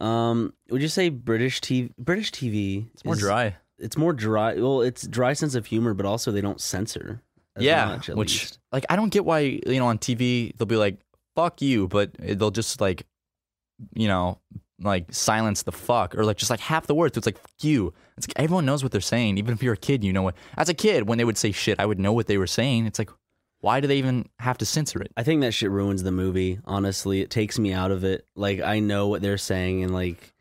um, 0.00 0.52
would 0.70 0.82
you 0.82 0.88
say 0.88 1.10
British 1.10 1.60
TV? 1.60 1.92
British 1.96 2.32
TV. 2.32 2.88
It's 2.92 3.04
more 3.04 3.14
is- 3.14 3.20
dry. 3.20 3.56
It's 3.78 3.96
more 3.96 4.12
dry. 4.12 4.54
Well, 4.54 4.82
it's 4.82 5.06
dry 5.06 5.32
sense 5.32 5.54
of 5.54 5.66
humor, 5.66 5.94
but 5.94 6.06
also 6.06 6.30
they 6.32 6.40
don't 6.40 6.60
censor. 6.60 7.20
Yeah, 7.58 7.86
much, 7.86 8.08
which 8.08 8.42
least. 8.42 8.58
like 8.72 8.84
I 8.88 8.96
don't 8.96 9.10
get 9.10 9.24
why 9.24 9.40
you 9.40 9.78
know 9.78 9.86
on 9.86 9.98
TV 9.98 10.56
they'll 10.56 10.66
be 10.66 10.76
like 10.76 10.98
"fuck 11.34 11.62
you," 11.62 11.88
but 11.88 12.12
they'll 12.18 12.50
just 12.50 12.80
like 12.80 13.06
you 13.94 14.08
know 14.08 14.38
like 14.80 15.12
silence 15.12 15.62
the 15.62 15.72
fuck 15.72 16.16
or 16.16 16.24
like 16.24 16.36
just 16.36 16.50
like 16.50 16.60
half 16.60 16.86
the 16.86 16.94
words. 16.94 17.16
It's 17.16 17.26
like 17.26 17.38
"fuck 17.38 17.62
you." 17.62 17.92
It's 18.16 18.28
like 18.28 18.34
everyone 18.36 18.66
knows 18.66 18.82
what 18.82 18.92
they're 18.92 19.00
saying. 19.00 19.38
Even 19.38 19.54
if 19.54 19.62
you're 19.62 19.74
a 19.74 19.78
kid, 19.78 20.04
you 20.04 20.12
know 20.12 20.22
what. 20.22 20.34
As 20.56 20.68
a 20.68 20.74
kid, 20.74 21.08
when 21.08 21.18
they 21.18 21.24
would 21.24 21.38
say 21.38 21.52
shit, 21.52 21.80
I 21.80 21.86
would 21.86 21.98
know 21.98 22.12
what 22.12 22.26
they 22.26 22.38
were 22.38 22.46
saying. 22.46 22.86
It's 22.86 22.98
like, 22.98 23.10
why 23.60 23.80
do 23.80 23.88
they 23.88 23.96
even 23.96 24.28
have 24.38 24.58
to 24.58 24.66
censor 24.66 25.00
it? 25.00 25.10
I 25.16 25.22
think 25.22 25.40
that 25.40 25.52
shit 25.54 25.70
ruins 25.70 26.02
the 26.02 26.12
movie. 26.12 26.60
Honestly, 26.64 27.20
it 27.22 27.30
takes 27.30 27.58
me 27.58 27.72
out 27.72 27.90
of 27.90 28.04
it. 28.04 28.26
Like 28.36 28.60
I 28.60 28.80
know 28.80 29.08
what 29.08 29.22
they're 29.22 29.38
saying, 29.38 29.82
and 29.82 29.92
like 29.94 30.34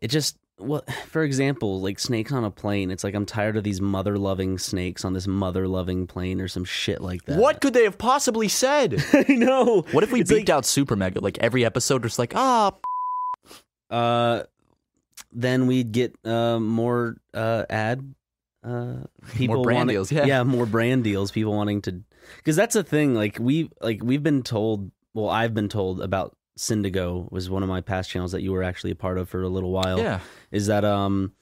it 0.00 0.08
just 0.08 0.36
what. 0.62 0.90
For 1.08 1.22
example, 1.22 1.80
like 1.80 1.98
snakes 1.98 2.32
on 2.32 2.44
a 2.44 2.50
plane. 2.50 2.90
It's 2.90 3.04
like 3.04 3.14
I'm 3.14 3.26
tired 3.26 3.56
of 3.56 3.64
these 3.64 3.80
mother 3.80 4.16
loving 4.18 4.58
snakes 4.58 5.04
on 5.04 5.12
this 5.12 5.26
mother 5.26 5.66
loving 5.68 6.06
plane 6.06 6.40
or 6.40 6.48
some 6.48 6.64
shit 6.64 7.00
like 7.00 7.24
that. 7.24 7.38
What 7.38 7.60
could 7.60 7.74
they 7.74 7.84
have 7.84 7.98
possibly 7.98 8.48
said? 8.48 9.02
I 9.12 9.26
know. 9.34 9.82
What 9.92 10.04
if 10.04 10.12
we 10.12 10.20
It's 10.20 10.30
beeped 10.32 10.36
like- 10.36 10.50
out 10.50 10.64
Super 10.66 10.96
Mega? 10.96 11.20
Like 11.20 11.38
every 11.38 11.64
episode, 11.64 12.02
just 12.02 12.18
like, 12.18 12.34
ah, 12.36 12.72
Uh, 13.90 14.44
then 15.32 15.66
we'd 15.66 15.92
get 15.92 16.14
uh 16.24 16.58
more 16.58 17.16
uh 17.34 17.64
ad 17.70 18.14
uh 18.64 18.96
people 19.34 19.62
brand 19.62 19.78
wanting- 19.88 19.94
deals, 19.94 20.12
yeah. 20.12 20.42
more 20.42 20.66
brand 20.66 21.04
deals. 21.04 21.30
People 21.30 21.54
wanting 21.54 21.82
to 21.82 22.02
because 22.36 22.56
that's 22.56 22.74
the 22.74 22.84
thing. 22.84 23.14
Like 23.14 23.38
we 23.40 23.70
like 23.80 24.02
we've 24.02 24.22
been 24.22 24.42
told. 24.42 24.90
Well, 25.14 25.28
I've 25.28 25.52
been 25.52 25.68
told 25.68 26.00
about 26.00 26.34
Syndigo 26.58 27.30
was 27.30 27.48
one 27.48 27.62
of 27.62 27.68
my 27.68 27.80
past 27.80 28.10
channels 28.10 28.32
that 28.32 28.42
you 28.42 28.52
were 28.52 28.62
actually 28.62 28.90
a 28.90 28.94
part 28.96 29.18
of 29.18 29.28
for 29.28 29.42
a 29.42 29.48
little 29.48 29.70
while. 29.70 29.98
yeah. 29.98 30.20
is 30.50 30.66
that 30.66 30.84
um 30.84 31.32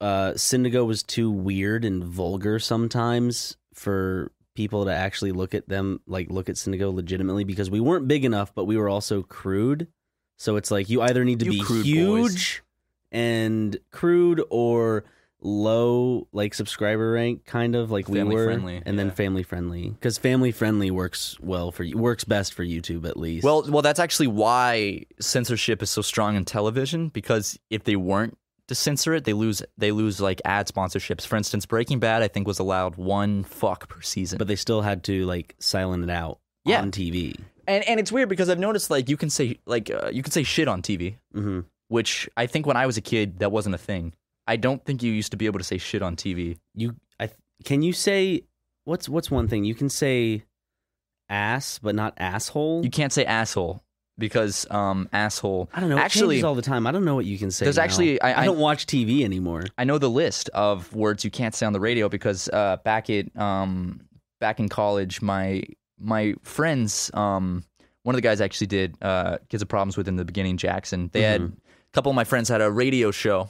uh 0.00 0.32
Syndigo 0.32 0.86
was 0.86 1.02
too 1.02 1.30
weird 1.30 1.84
and 1.84 2.04
vulgar 2.04 2.58
sometimes 2.58 3.56
for 3.72 4.30
people 4.54 4.84
to 4.84 4.92
actually 4.92 5.32
look 5.32 5.54
at 5.54 5.68
them 5.68 6.00
like 6.06 6.30
look 6.30 6.48
at 6.48 6.56
Syndigo 6.56 6.92
legitimately 6.92 7.44
because 7.44 7.70
we 7.70 7.80
weren't 7.80 8.06
big 8.06 8.24
enough 8.24 8.54
but 8.54 8.64
we 8.66 8.76
were 8.76 8.88
also 8.88 9.22
crude. 9.22 9.88
So 10.38 10.56
it's 10.56 10.70
like 10.70 10.90
you 10.90 11.00
either 11.02 11.24
need 11.24 11.38
to 11.40 11.46
You 11.46 11.52
be 11.52 11.82
huge 11.82 12.62
and 13.12 13.76
crude 13.90 14.42
or 14.50 15.04
low 15.42 16.26
like 16.32 16.54
subscriber 16.54 17.12
rank 17.12 17.44
kind 17.44 17.74
of 17.74 17.90
like 17.90 18.06
Family 18.06 18.24
we 18.24 18.34
were 18.34 18.44
friendly, 18.46 18.82
and 18.86 18.98
then 18.98 19.10
family 19.10 19.42
friendly 19.42 19.94
cuz 20.00 20.16
family 20.18 20.52
friendly 20.52 20.90
works 20.90 21.36
well 21.40 21.72
for 21.72 21.84
you 21.84 21.98
works 21.98 22.24
best 22.24 22.54
for 22.54 22.64
YouTube 22.64 23.06
at 23.06 23.16
least. 23.16 23.44
Well, 23.44 23.64
well, 23.68 23.82
that's 23.82 24.00
actually 24.00 24.28
why 24.28 25.04
censorship 25.20 25.82
is 25.82 25.90
so 25.90 26.02
strong 26.02 26.36
in 26.36 26.44
television 26.44 27.08
because 27.08 27.58
if 27.70 27.84
they 27.84 27.96
weren't 27.96 28.38
to 28.68 28.74
censor 28.74 29.14
it, 29.14 29.24
they 29.24 29.32
lose 29.32 29.62
they 29.76 29.90
lose 29.92 30.20
like 30.20 30.40
ad 30.44 30.66
sponsorships. 30.68 31.26
For 31.26 31.36
instance, 31.36 31.66
Breaking 31.66 31.98
Bad 31.98 32.22
I 32.22 32.28
think 32.28 32.46
was 32.46 32.58
allowed 32.58 32.96
one 32.96 33.42
fuck 33.44 33.88
per 33.88 34.00
season. 34.00 34.38
but 34.38 34.46
they 34.48 34.56
still 34.56 34.82
had 34.82 35.02
to 35.04 35.26
like 35.26 35.54
silent 35.58 36.04
it 36.04 36.10
out 36.10 36.38
Yeah. 36.64 36.80
on 36.80 36.90
TV. 36.92 37.36
and 37.66 37.82
and 37.88 37.98
it's 38.00 38.12
weird 38.12 38.28
because 38.28 38.48
I've 38.48 38.58
noticed 38.58 38.90
like 38.90 39.08
you 39.08 39.16
can 39.16 39.30
say 39.30 39.58
like 39.66 39.90
uh, 39.90 40.10
you 40.12 40.22
can 40.22 40.32
say 40.32 40.42
shit 40.44 40.68
on 40.68 40.82
TV, 40.82 41.16
Mhm. 41.34 41.64
which 41.88 42.28
I 42.36 42.46
think 42.46 42.66
when 42.66 42.76
I 42.76 42.86
was 42.86 42.96
a 42.96 43.00
kid 43.02 43.40
that 43.40 43.50
wasn't 43.52 43.74
a 43.74 43.78
thing. 43.78 44.12
I 44.46 44.56
don't 44.56 44.84
think 44.84 45.02
you 45.02 45.12
used 45.12 45.30
to 45.32 45.36
be 45.36 45.46
able 45.46 45.58
to 45.60 45.64
say 45.64 45.78
shit 45.78 46.02
on 46.02 46.16
TV. 46.16 46.58
you 46.74 46.96
I 47.20 47.28
can 47.64 47.82
you 47.82 47.92
say 47.92 48.42
what's 48.84 49.08
what's 49.08 49.30
one 49.30 49.48
thing 49.48 49.64
you 49.64 49.74
can 49.74 49.88
say 49.88 50.42
ass 51.28 51.78
but 51.82 51.94
not 51.94 52.14
asshole 52.18 52.82
You 52.84 52.90
can't 52.90 53.12
say 53.12 53.24
asshole 53.24 53.82
because 54.18 54.66
um 54.70 55.08
asshole. 55.12 55.70
I 55.72 55.80
don't 55.80 55.88
know 55.88 55.98
Actually, 55.98 56.42
all 56.42 56.54
the 56.54 56.62
time 56.62 56.86
I 56.86 56.92
don't 56.92 57.04
know 57.04 57.14
what 57.14 57.24
you 57.24 57.38
can 57.38 57.50
say 57.50 57.64
There's 57.64 57.76
now. 57.76 57.84
actually- 57.84 58.20
I- 58.20 58.42
I- 58.42 58.44
don't 58.44 58.58
watch 58.58 58.86
TV 58.86 59.24
anymore 59.24 59.64
I 59.78 59.84
know 59.84 59.98
the 59.98 60.10
list 60.10 60.48
of 60.50 60.92
words 60.94 61.24
you 61.24 61.30
can't 61.30 61.54
say 61.54 61.64
on 61.64 61.72
the 61.72 61.80
radio 61.80 62.08
because 62.08 62.48
uh, 62.52 62.76
back 62.84 63.08
at 63.10 63.34
um, 63.40 64.00
back 64.40 64.58
in 64.60 64.68
college, 64.68 65.22
my 65.22 65.62
my 65.98 66.34
friends, 66.42 67.12
um, 67.14 67.62
one 68.02 68.16
of 68.16 68.16
the 68.16 68.22
guys 68.26 68.40
actually 68.40 68.66
did 68.66 68.96
uh, 69.00 69.38
Kids 69.48 69.62
of 69.62 69.68
Problems 69.68 69.96
with 69.96 70.08
in 70.08 70.16
the 70.16 70.24
beginning, 70.24 70.56
Jackson. 70.56 71.10
They 71.12 71.22
had 71.22 71.40
Mm-hmm. 71.42 71.52
a 71.54 71.92
couple 71.92 72.10
of 72.10 72.16
my 72.16 72.24
friends 72.24 72.48
had 72.48 72.60
a 72.60 72.68
radio 72.70 73.12
show 73.12 73.48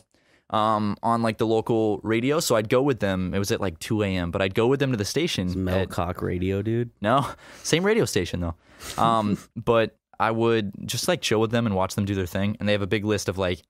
um, 0.52 0.96
on 1.02 1.22
like 1.22 1.38
the 1.38 1.46
local 1.46 1.98
radio, 2.02 2.38
so 2.40 2.56
I'd 2.56 2.68
go 2.68 2.82
with 2.82 3.00
them. 3.00 3.34
It 3.34 3.38
was 3.38 3.50
at 3.50 3.60
like 3.60 3.78
2 3.78 4.02
a.m., 4.02 4.30
but 4.30 4.42
I'd 4.42 4.54
go 4.54 4.66
with 4.66 4.80
them 4.80 4.90
to 4.90 4.96
the 4.96 5.04
station. 5.04 5.64
Mel 5.64 5.80
at- 5.80 5.90
Cock 5.90 6.22
Radio 6.22 6.62
dude 6.62 6.90
no, 7.00 7.26
same 7.62 7.84
radio 7.84 8.04
station 8.04 8.40
though. 8.40 8.54
Um, 9.02 9.38
but 9.56 9.96
I 10.20 10.30
would 10.30 10.72
just 10.86 11.08
like 11.08 11.20
chill 11.20 11.40
with 11.40 11.50
them 11.50 11.66
and 11.66 11.74
watch 11.74 11.94
them 11.94 12.04
do 12.04 12.14
their 12.14 12.26
thing, 12.26 12.56
and 12.60 12.68
they 12.68 12.72
have 12.72 12.82
a 12.82 12.86
big 12.86 13.04
list 13.04 13.28
of 13.28 13.38
like 13.38 13.62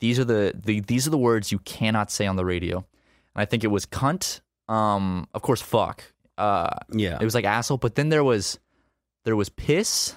these 0.00 0.18
are 0.18 0.24
the, 0.24 0.52
the 0.54 0.80
these 0.80 1.06
are 1.06 1.10
the 1.10 1.18
words 1.18 1.50
you 1.50 1.58
cannot 1.60 2.10
say 2.10 2.26
on 2.26 2.36
the 2.36 2.44
radio. 2.44 2.76
And 2.78 3.42
I 3.42 3.44
think 3.44 3.64
it 3.64 3.68
was 3.68 3.86
cunt, 3.86 4.40
um, 4.68 5.26
of 5.34 5.42
course, 5.42 5.62
fuck. 5.62 6.04
Uh, 6.36 6.70
yeah 6.92 7.18
it 7.20 7.24
was 7.24 7.34
like 7.34 7.44
asshole, 7.44 7.78
but 7.78 7.96
then 7.96 8.10
there 8.10 8.22
was 8.22 8.60
there 9.24 9.34
was 9.34 9.48
piss, 9.48 10.14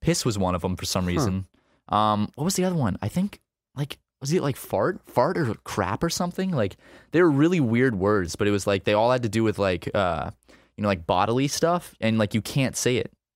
Piss 0.00 0.24
was 0.24 0.38
one 0.38 0.54
of 0.54 0.62
them 0.62 0.76
for 0.76 0.84
some 0.84 1.06
reason. 1.06 1.46
Um, 1.88 2.30
what 2.34 2.44
was 2.44 2.54
the 2.56 2.64
other 2.64 2.76
one? 2.76 2.96
I 3.02 3.08
think 3.08 3.40
like 3.74 3.98
was 4.20 4.32
it 4.32 4.42
like 4.42 4.56
fart, 4.56 5.00
fart 5.06 5.38
or 5.38 5.54
crap 5.64 6.02
or 6.02 6.10
something? 6.10 6.50
Like 6.50 6.76
they 7.12 7.22
were 7.22 7.30
really 7.30 7.60
weird 7.60 7.98
words, 7.98 8.36
but 8.36 8.46
it 8.46 8.50
was 8.50 8.66
like 8.66 8.84
they 8.84 8.92
all 8.92 9.10
had 9.10 9.22
to 9.22 9.28
do 9.28 9.42
with 9.42 9.58
like 9.58 9.88
uh, 9.94 10.30
you 10.76 10.82
know, 10.82 10.88
like 10.88 11.06
bodily 11.06 11.48
stuff, 11.48 11.94
and 12.00 12.18
like 12.18 12.34
you 12.34 12.42
can't 12.42 12.76
say 12.76 12.96
it. 12.96 13.12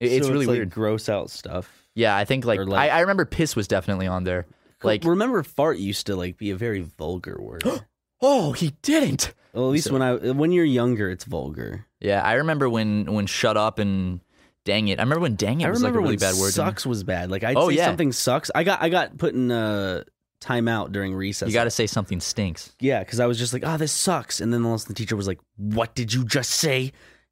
It- 0.00 0.12
it's 0.12 0.26
So 0.26 0.32
really 0.32 0.46
like 0.46 0.54
weird. 0.56 0.70
gross 0.70 1.08
out 1.08 1.30
stuff. 1.30 1.70
Yeah, 1.94 2.16
I 2.16 2.24
think 2.24 2.44
like, 2.44 2.60
Or, 2.60 2.66
like- 2.66 2.90
I, 2.90 2.98
I 2.98 3.00
remember 3.00 3.24
piss 3.24 3.56
was 3.56 3.66
definitely 3.68 4.06
on 4.06 4.24
there. 4.24 4.46
Like, 4.84 5.02
remember 5.02 5.42
fart 5.42 5.78
used 5.78 6.06
to 6.06 6.14
like 6.14 6.36
be 6.38 6.50
a 6.52 6.56
very 6.56 6.82
vulgar 6.82 7.36
word. 7.40 7.64
oh, 8.20 8.52
he 8.52 8.74
didn't. 8.82 9.34
well, 9.52 9.64
at 9.66 9.72
least 9.72 9.90
when 9.90 10.02
I 10.02 10.14
when 10.14 10.52
you're 10.52 10.64
younger, 10.64 11.10
it's 11.10 11.24
vulgar. 11.24 11.84
Yeah, 11.98 12.22
I 12.22 12.34
remember 12.34 12.68
when 12.70 13.12
when 13.12 13.26
shut 13.26 13.56
up 13.56 13.80
and 13.80 14.20
dang 14.64 14.86
it. 14.86 15.00
I 15.00 15.02
remember 15.02 15.22
when 15.22 15.34
dang 15.34 15.62
it 15.62 15.66
I 15.66 15.70
was 15.70 15.82
like 15.82 15.94
a 15.94 15.96
really 15.96 16.10
when 16.10 16.18
bad 16.18 16.36
word. 16.36 16.52
sucks 16.52 16.86
was 16.86 17.02
bad. 17.02 17.28
Like 17.28 17.42
I'd 17.42 17.56
Oh, 17.56 17.70
say 17.70 17.74
yeah. 17.78 17.86
something 17.86 18.12
sucks. 18.12 18.52
I 18.54 18.62
got 18.62 18.80
I 18.80 18.88
got 18.88 19.18
put 19.18 19.34
in 19.34 19.50
uh 19.50 20.04
timeout 20.40 20.92
during 20.92 21.12
recess. 21.12 21.48
You 21.48 21.54
got 21.54 21.64
to 21.64 21.70
say 21.72 21.88
something 21.88 22.20
stinks. 22.20 22.72
yeah, 22.78 23.00
because 23.00 23.18
I 23.18 23.26
was 23.26 23.36
just 23.36 23.52
like, 23.52 23.64
oh, 23.66 23.78
this 23.78 23.90
sucks, 23.90 24.40
and 24.40 24.52
then 24.54 24.62
the 24.62 24.84
the 24.86 24.94
teacher 24.94 25.16
was 25.16 25.26
like, 25.26 25.40
what 25.56 25.96
did 25.96 26.12
you 26.12 26.24
just 26.24 26.50
say? 26.50 26.82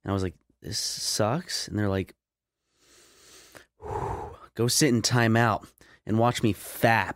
And 0.04 0.10
I 0.10 0.12
was 0.12 0.24
like, 0.24 0.34
this 0.62 0.80
sucks, 0.80 1.68
and 1.68 1.78
they're 1.78 1.88
like, 1.88 2.12
go 4.54 4.68
sit 4.68 4.88
in 4.88 5.02
timeout 5.02 5.66
and 6.06 6.18
watch 6.18 6.42
me 6.42 6.52
fap. 6.54 7.14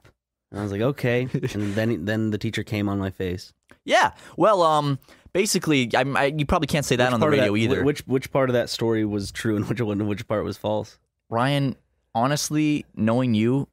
And 0.51 0.59
I 0.59 0.63
was 0.63 0.73
like, 0.73 0.81
okay, 0.81 1.29
and 1.55 1.75
then 1.75 2.05
then 2.05 2.31
the 2.31 2.39
teacher 2.39 2.63
came 2.63 2.89
on 2.89 2.99
my 2.99 3.11
face. 3.11 3.53
Yeah. 3.85 4.13
Well, 4.37 4.63
um, 4.63 4.99
basically, 5.33 5.91
I, 5.95 6.03
I 6.03 6.25
you 6.27 6.45
probably 6.47 6.67
can't 6.67 6.85
say 6.85 6.97
that 6.97 7.07
Which 7.07 7.15
on 7.15 7.21
the 7.21 7.29
radio 7.29 7.53
that- 7.53 7.59
either. 7.59 7.85
Which 7.85 8.01
which 8.07 8.31
part 8.33 8.51
of 8.51 8.55
that 8.55 8.69
story 8.69 9.05
was 9.05 9.31
true 9.33 9.57
and 9.57 9.65
which 9.69 9.81
one 9.81 10.07
which 10.07 10.27
part 10.27 10.45
was 10.45 10.57
false? 10.57 10.99
Ryan, 11.29 11.77
honestly, 12.15 12.85
knowing 12.97 13.35
you, 13.35 13.69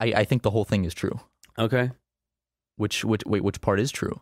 I, 0.00 0.12
I 0.16 0.24
think 0.24 0.42
the 0.42 0.50
whole 0.50 0.64
thing 0.64 0.84
is 0.84 0.94
true. 0.94 1.20
Okay. 1.58 1.90
Which 2.76 3.04
which 3.04 3.24
wait, 3.26 3.42
which 3.42 3.60
part 3.60 3.80
is 3.80 3.90
true? 3.90 4.20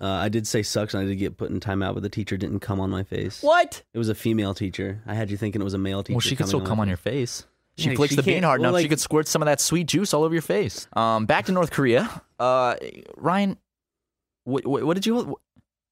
Uh, 0.00 0.06
I 0.06 0.28
did 0.28 0.46
say 0.46 0.62
sucks 0.62 0.94
and 0.94 1.02
I 1.02 1.06
did 1.06 1.16
get 1.16 1.36
put 1.36 1.50
in 1.50 1.60
timeout, 1.60 1.94
but 1.94 2.02
the 2.02 2.08
teacher 2.08 2.36
didn't 2.36 2.60
come 2.60 2.80
on 2.80 2.88
my 2.90 3.02
face. 3.02 3.42
What? 3.42 3.82
It 3.92 3.98
was 3.98 4.08
a 4.08 4.14
female 4.14 4.54
teacher. 4.54 5.02
I 5.06 5.14
had 5.14 5.30
you 5.30 5.36
thinking 5.36 5.60
it 5.60 5.64
was 5.64 5.74
a 5.74 5.78
male 5.78 6.02
teacher. 6.02 6.14
Well, 6.14 6.20
she 6.20 6.36
could 6.36 6.46
still 6.46 6.60
coming 6.60 6.68
come 6.70 6.80
on 6.80 6.88
your 6.88 6.96
face. 6.96 7.46
She 7.76 7.90
Yeah, 7.90 7.96
flicks 7.96 8.10
she 8.12 8.16
the 8.16 8.22
bean 8.22 8.42
hard 8.42 8.60
well, 8.60 8.70
enough, 8.70 8.82
she 8.82 8.88
could 8.88 9.00
squirt 9.00 9.28
some 9.28 9.42
of 9.42 9.46
that 9.46 9.60
sweet 9.60 9.86
juice 9.86 10.14
all 10.14 10.24
over 10.24 10.34
your 10.34 10.42
face. 10.42 10.88
Um, 10.94 11.26
back 11.26 11.46
to 11.46 11.52
North 11.52 11.70
Korea. 11.70 12.22
Uh, 12.38 12.76
Ryan, 13.16 13.58
what, 14.44 14.66
what, 14.66 14.84
what 14.84 14.94
did 14.94 15.06
you 15.06 15.38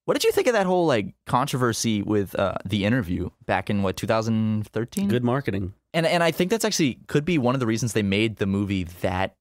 what 0.06 0.14
did 0.14 0.24
you 0.24 0.32
think 0.32 0.46
of 0.46 0.54
that 0.54 0.64
whole 0.64 0.86
like 0.86 1.14
controversy 1.26 2.00
with 2.00 2.34
uh, 2.38 2.54
the 2.64 2.86
interview 2.86 3.28
back 3.44 3.68
in 3.68 3.82
what 3.82 3.96
2013? 3.98 5.08
Good 5.08 5.22
marketing. 5.22 5.74
And 5.92 6.06
and 6.06 6.22
I 6.22 6.30
think 6.30 6.50
that's 6.50 6.64
actually 6.64 6.98
could 7.08 7.26
be 7.26 7.36
one 7.36 7.54
of 7.54 7.60
the 7.60 7.66
reasons 7.66 7.92
they 7.92 8.02
made 8.02 8.36
the 8.36 8.46
movie 8.46 8.84
that 9.02 9.36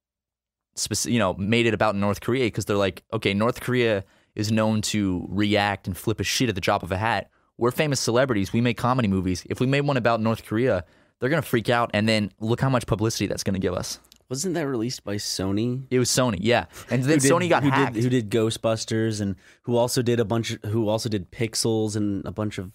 speci- 0.76 1.10
you 1.10 1.18
know, 1.18 1.34
made 1.34 1.66
it 1.66 1.74
about 1.74 1.96
North 1.96 2.20
Korea 2.20 2.46
because 2.46 2.66
they're 2.66 2.76
like, 2.76 3.02
okay, 3.12 3.32
North 3.34 3.60
Korea 3.60 4.04
is 4.38 4.50
known 4.50 4.80
to 4.80 5.26
react 5.28 5.86
and 5.86 5.94
flip 5.96 6.20
a 6.20 6.24
shit 6.24 6.48
at 6.48 6.54
the 6.54 6.60
drop 6.62 6.82
of 6.82 6.90
a 6.92 6.96
hat. 6.96 7.28
We're 7.58 7.72
famous 7.72 8.00
celebrities. 8.00 8.52
We 8.52 8.60
make 8.62 8.78
comedy 8.78 9.08
movies. 9.08 9.44
If 9.50 9.60
we 9.60 9.66
made 9.66 9.82
one 9.82 9.96
about 9.98 10.20
North 10.20 10.46
Korea, 10.46 10.84
they're 11.18 11.28
gonna 11.28 11.42
freak 11.42 11.68
out. 11.68 11.90
And 11.92 12.08
then 12.08 12.30
look 12.40 12.60
how 12.60 12.70
much 12.70 12.86
publicity 12.86 13.26
that's 13.26 13.42
gonna 13.42 13.58
give 13.58 13.74
us. 13.74 13.98
Wasn't 14.30 14.54
that 14.54 14.66
released 14.66 15.04
by 15.04 15.16
Sony? 15.16 15.84
It 15.90 15.98
was 15.98 16.08
Sony, 16.10 16.36
yeah. 16.40 16.66
And 16.90 17.02
then 17.02 17.18
did- 17.18 17.30
Sony 17.30 17.48
got 17.48 17.62
who 17.64 17.70
hacked. 17.70 17.94
Did, 17.94 18.04
who 18.04 18.10
did 18.10 18.30
Ghostbusters 18.30 19.20
and 19.20 19.36
who 19.62 19.76
also 19.76 20.02
did 20.02 20.20
a 20.20 20.24
bunch? 20.24 20.52
Of, 20.52 20.70
who 20.70 20.88
also 20.88 21.08
did 21.08 21.30
Pixels 21.32 21.96
and 21.96 22.24
a 22.26 22.30
bunch 22.30 22.58
of. 22.58 22.70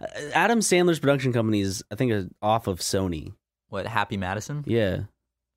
Uh, 0.00 0.06
Adam 0.34 0.58
Sandler's 0.60 0.98
production 0.98 1.32
company 1.32 1.60
is, 1.60 1.84
I 1.90 1.94
think, 1.94 2.12
uh, 2.12 2.22
off 2.42 2.66
of 2.66 2.80
Sony. 2.80 3.32
what? 3.68 3.86
Happy 3.86 4.16
Madison? 4.16 4.64
Yeah. 4.66 5.02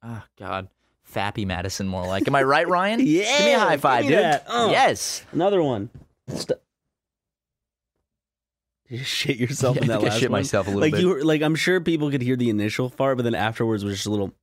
Oh 0.04 0.22
God, 0.38 0.68
Fappy 1.12 1.46
Madison, 1.46 1.88
more 1.88 2.06
like. 2.06 2.28
Am 2.28 2.36
I 2.36 2.44
right, 2.44 2.68
Ryan? 2.68 3.00
Yeah, 3.02 3.24
Give 3.38 3.46
me 3.46 3.54
a 3.54 3.60
high 3.60 3.78
five, 3.78 4.06
dude. 4.06 4.14
Uh. 4.48 4.70
Yes. 4.72 5.24
Another 5.32 5.62
one. 5.62 5.90
St- 6.28 6.60
you 8.90 9.00
shit 9.00 9.38
yourself 9.38 9.76
Yeah, 9.78 9.84
in 9.84 9.92
I 9.92 9.94
that 9.96 10.02
I 10.02 10.08
last 10.10 10.20
shit 10.20 10.30
one? 10.32 10.40
myself 10.40 10.68
a 10.68 10.70
little 10.70 10.82
like 10.82 10.92
bit. 10.94 11.02
You 11.02 11.10
were, 11.10 11.24
like 11.24 11.42
I'm 11.42 11.56
sure 11.56 11.82
people 11.82 12.12
could 12.12 12.22
hear 12.22 12.36
the 12.36 12.50
initial 12.50 12.90
fart, 12.90 13.18
but 13.18 13.24
then 13.24 13.36
afterwards 13.36 13.84
was 13.84 13.96
just 13.96 14.06
a 14.08 14.12
little, 14.12 14.34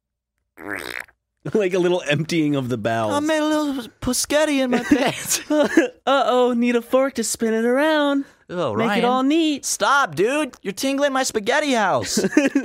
like 1.55 1.75
a 1.75 1.79
little 1.79 2.03
emptying 2.09 2.57
of 2.57 2.69
the 2.69 2.77
bowels. 2.79 3.15
I 3.15 3.21
made 3.21 3.39
a 3.39 3.47
little 3.47 3.85
pusketti 4.01 4.63
in 4.63 4.71
my 4.71 4.83
pants. 4.83 5.49
uh 5.51 5.69
oh, 6.07 6.53
need 6.57 6.77
a 6.77 6.83
fork 6.83 7.15
to 7.15 7.25
spin 7.25 7.55
it 7.55 7.65
around. 7.65 8.25
Oh, 8.51 8.75
Make 8.75 8.89
Ryan. 8.89 8.99
it 8.99 9.05
all 9.07 9.23
neat. 9.23 9.65
Stop, 9.65 10.15
dude. 10.15 10.55
You're 10.63 10.73
tingling 10.73 11.13
my 11.13 11.23
spaghetti 11.23 11.73
house. 11.73 12.19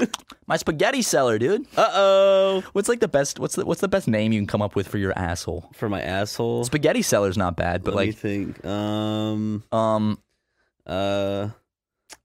my 0.48 0.58
spaghetti 0.58 1.02
cellar, 1.02 1.38
dude. 1.38 1.66
Uh 1.78 1.90
oh. 1.94 2.64
What's 2.74 2.90
like 2.90 3.00
the 3.00 3.08
best 3.08 3.40
what's 3.40 3.56
the 3.56 3.66
what's 3.66 3.82
the 3.82 3.88
best 3.88 4.08
name 4.08 4.32
you 4.34 4.40
can 4.40 4.48
come 4.48 4.62
up 4.62 4.76
with 4.76 4.88
for 4.88 4.98
your 4.98 5.18
asshole? 5.18 5.70
For 5.74 5.88
my 5.90 6.02
asshole. 6.02 6.64
Spaghetti 6.66 7.02
cellar's 7.02 7.38
not 7.38 7.56
bad, 7.56 7.84
but 7.84 7.94
Let 7.94 8.02
me 8.02 8.08
like 8.12 8.18
think. 8.18 8.66
Um. 8.66 9.64
um 9.72 10.18
Uh. 10.86 11.50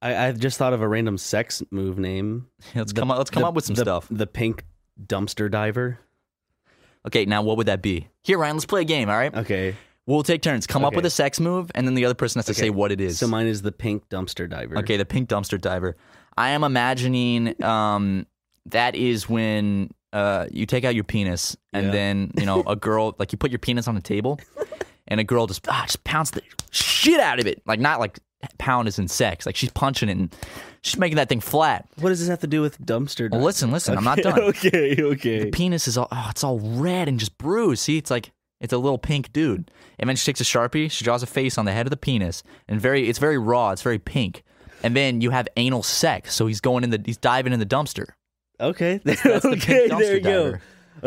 I 0.03 0.27
I 0.29 0.33
just 0.33 0.59
thought 0.59 0.73
of 0.73 0.83
a 0.83 0.88
random 0.88 1.18
sex 1.18 1.62
move 1.70 1.99
name. 1.99 2.46
let's 2.75 2.92
come 2.92 3.11
up 3.11 3.18
let's 3.18 3.31
come 3.31 3.42
The- 3.42 3.49
up 3.49 3.55
with 3.55 3.64
some 3.64 3.75
the- 3.77 3.83
stuff. 3.83 4.07
The 4.11 4.27
pink 4.27 4.64
dumpster 5.07 5.51
diver. 5.51 5.99
Okay, 7.07 7.25
now 7.25 7.40
what 7.42 7.57
would 7.57 7.66
that 7.66 7.81
be? 7.81 8.09
Here, 8.23 8.37
Ryan, 8.37 8.57
let's 8.57 8.66
play 8.66 8.83
a 8.83 8.85
game. 8.85 9.09
All 9.09 9.16
right. 9.16 9.35
Okay. 9.35 9.75
We'll 10.11 10.23
take 10.25 10.42
turns. 10.42 10.66
Come 10.66 10.85
up 10.85 10.88
Okay. 10.88 10.96
with 10.96 11.07
a 11.07 11.11
sex 11.11 11.38
move, 11.38 11.70
and 11.75 11.87
then 11.87 11.94
the 11.94 12.05
other 12.05 12.14
person 12.14 12.38
has 12.40 12.46
to 12.46 12.55
say 12.55 12.68
what 12.70 12.90
it 12.90 13.01
is. 13.01 13.18
So 13.18 13.29
mine 13.29 13.46
is 13.46 13.62
the 13.62 13.70
pink 13.73 14.09
dumpster 14.09 14.49
diver. 14.49 14.79
Okay, 14.79 14.96
the 14.96 15.05
pink 15.05 15.29
dumpster 15.29 15.61
diver. 15.61 15.96
I 16.37 16.51
am 16.51 16.64
imagining 16.64 17.62
um, 17.62 18.27
that 18.66 18.94
is 18.96 19.29
when 19.29 19.90
uh, 20.12 20.46
you 20.51 20.66
take 20.66 20.85
out 20.85 20.94
your 20.96 21.05
penis 21.05 21.57
and 21.73 21.87
Yeah. 21.87 21.92
then 21.92 22.33
you 22.37 22.44
know 22.46 22.62
a 22.66 22.75
girl 22.75 23.14
like 23.20 23.31
you 23.33 23.38
put 23.38 23.51
your 23.53 23.59
penis 23.61 23.87
on 23.87 23.94
the 23.94 24.01
table 24.01 24.40
and 25.07 25.20
a 25.20 25.25
girl 25.25 25.46
just 25.46 25.68
ah, 25.68 25.83
just 25.87 26.03
pounds 26.03 26.33
the 26.33 26.42
shit 26.73 27.20
out 27.20 27.38
of 27.38 27.46
it 27.46 27.62
like 27.66 27.79
not 27.79 28.01
like 28.01 28.18
pound 28.59 28.88
is 28.88 28.99
in 28.99 29.07
sex 29.07 29.46
like 29.46 29.55
she's 29.55 29.70
punching 29.70 30.09
it 30.09 30.16
and 30.16 30.35
she's 30.83 30.99
making 30.99 31.16
that 31.16 31.29
thing 31.29 31.40
flat. 31.40 31.87
What 32.01 32.09
does 32.09 32.18
this 32.18 32.29
have 32.29 32.40
to 32.40 32.49
do 32.49 32.61
with 32.62 32.81
dumpster? 32.85 33.31
Well, 33.31 33.38
diver? 33.38 33.44
listen, 33.44 33.70
listen, 33.70 33.96
I'm 33.96 34.03
not 34.05 34.18
done. 34.18 34.40
okay, 34.40 34.96
okay. 35.01 35.38
The 35.44 35.51
penis 35.53 35.87
is 35.87 35.96
all 35.96 36.09
oh, 36.11 36.27
it's 36.31 36.42
all 36.42 36.59
red 36.59 37.07
and 37.07 37.20
just 37.20 37.38
bruised. 37.38 37.83
See, 37.83 37.96
it's 37.96 38.11
like 38.11 38.33
it's 38.61 38.73
a 38.73 38.79
little 38.79 38.99
pink 38.99 39.33
dude. 39.33 39.70
And 39.99 40.09
then 40.09 40.16
she 40.16 40.25
takes 40.27 40.40
a 40.40 40.44
sharpie, 40.44 40.90
she 40.90 41.05
draws 41.05 41.23
a 41.23 41.27
face 41.27 41.57
on 41.59 41.64
the 41.64 41.73
head 41.73 41.87
of 41.87 41.90
the 41.90 41.96
penis, 41.96 42.42
and 42.68 42.81
very 42.81 43.09
it's 43.09 43.18
very 43.18 43.38
raw, 43.38 43.70
it's 43.70 43.83
very 43.83 43.99
pink. 43.99 44.42
And 44.83 44.96
then 44.96 45.20
you 45.20 45.31
have 45.31 45.46
anal 45.57 45.83
sex, 45.83 46.35
so 46.35 46.46
he's 46.46 46.61
going 46.61 46.85
in 46.85 46.90
the 46.90 47.03
he's 47.05 47.16
diving 47.18 47.53
in 47.53 47.59
the 47.61 47.66
dumpster. 47.66 48.07
Okay, 48.61 49.01
That's 49.05 49.23
the 49.23 49.35
okay, 49.53 49.88
pink 49.88 50.01
there 50.01 50.16
you 50.16 50.20
dumpster 50.20 50.23
go. 50.23 50.59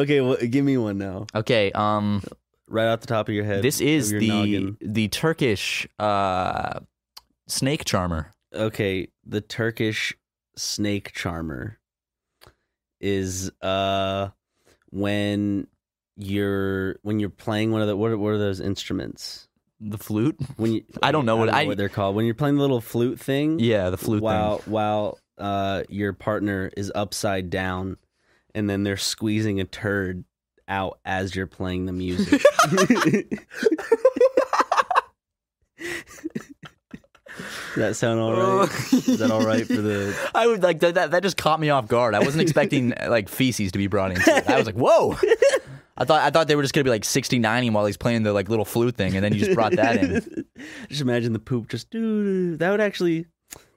Okay, 0.02 0.22
well, 0.22 0.38
give 0.38 0.66
me 0.66 0.78
one 0.78 0.98
now. 0.98 1.28
Okay, 1.36 1.72
um, 1.74 2.24
Right 2.68 2.88
off 2.88 3.02
the 3.02 3.08
top 3.08 3.28
of 3.30 3.36
your 3.36 3.44
head. 3.46 3.62
this 3.62 3.80
is 3.82 4.10
the 4.10 4.28
noggin. 4.28 4.78
the 4.82 5.08
Turkish 5.10 5.88
uh, 6.00 6.80
snake 7.48 7.86
charmer. 7.86 8.32
okay. 8.54 9.10
The 9.26 9.42
Turkish 9.42 10.16
snake 10.56 11.14
charmer 11.14 11.80
is 13.00 13.52
uh 13.62 14.30
when 14.92 15.68
you're 16.18 16.98
when 17.02 17.20
you're 17.20 17.30
playing 17.30 17.72
one 17.72 17.82
of 17.82 17.88
the 17.88 17.96
what 17.98 18.12
are, 18.12 18.18
what 18.18 18.30
are 18.34 18.38
those 18.38 18.60
instruments? 18.60 19.48
The 19.80 19.98
flute? 19.98 20.38
When 20.58 20.74
you 20.74 20.84
I 21.04 21.12
don't 21.12 21.26
know 21.26 21.38
what 21.38 21.50
I 21.50 21.52
I- 21.52 21.56
don't 21.56 21.64
know 21.64 21.68
what 21.70 21.78
they're 21.78 21.90
called. 21.90 22.16
When 22.16 22.26
you're 22.26 22.36
playing 22.36 22.56
the 22.56 22.62
little 22.62 22.82
flute 22.82 23.20
thing. 23.20 23.60
Yeah, 23.60 23.90
the 23.90 23.98
flute 23.98 24.22
while 24.24 24.58
thing. 24.60 24.72
while 24.74 25.20
uh 25.38 25.84
your 25.90 26.14
partner 26.14 26.72
is 26.78 26.92
upside 26.94 27.50
down 27.50 27.98
and 28.56 28.70
then 28.70 28.84
they're 28.84 28.98
squeezing 28.98 29.60
a 29.60 29.64
turd 29.66 30.24
out 30.68 31.00
as 31.04 31.36
you're 31.36 31.48
playing 31.48 31.86
the 31.88 31.92
music. 31.94 32.42
Does 37.76 37.76
that 37.78 37.96
sound 37.96 38.20
all 38.20 38.34
right? 38.34 38.70
Is 38.94 39.18
that 39.18 39.32
all 39.32 39.44
right 39.44 39.66
for 39.66 39.74
the 39.74 40.16
I 40.36 40.46
would 40.46 40.62
like 40.62 40.80
that, 40.82 40.94
that. 40.94 41.12
That 41.12 41.24
just 41.24 41.36
caught 41.38 41.60
me 41.60 41.72
off 41.72 41.88
guard. 41.88 42.14
I 42.14 42.20
wasn't 42.20 42.44
expecting 42.44 42.94
like 43.08 43.28
feces 43.28 43.72
to 43.72 43.80
be 43.80 43.88
brought 43.88 44.12
into 44.12 44.24
it. 44.36 44.48
I 44.48 44.58
was 44.58 44.68
like, 44.68 44.76
whoa. 44.76 45.18
I 45.98 46.06
thought 46.06 46.22
I 46.22 46.30
thought 46.30 46.48
they 46.48 46.56
were 46.56 46.64
just 46.64 46.74
gonna 46.74 46.84
be 46.84 46.90
like 46.90 47.06
60 47.06 47.40
90 47.40 47.70
while 47.70 47.86
he's 47.86 47.98
playing 47.98 48.24
the 48.24 48.34
like 48.34 48.50
little 48.50 48.66
flute 48.66 48.96
thing, 48.96 49.16
and 49.16 49.24
then 49.24 49.34
you 49.34 49.40
just 49.40 49.54
brought 49.54 49.76
that 49.76 49.98
in. 49.98 50.46
Just 50.90 51.02
imagine 51.02 51.34
the 51.34 51.40
poop 51.40 51.68
just 51.68 51.90
doo 51.90 52.56
that 52.58 52.72
would 52.72 52.80
actually 52.80 53.26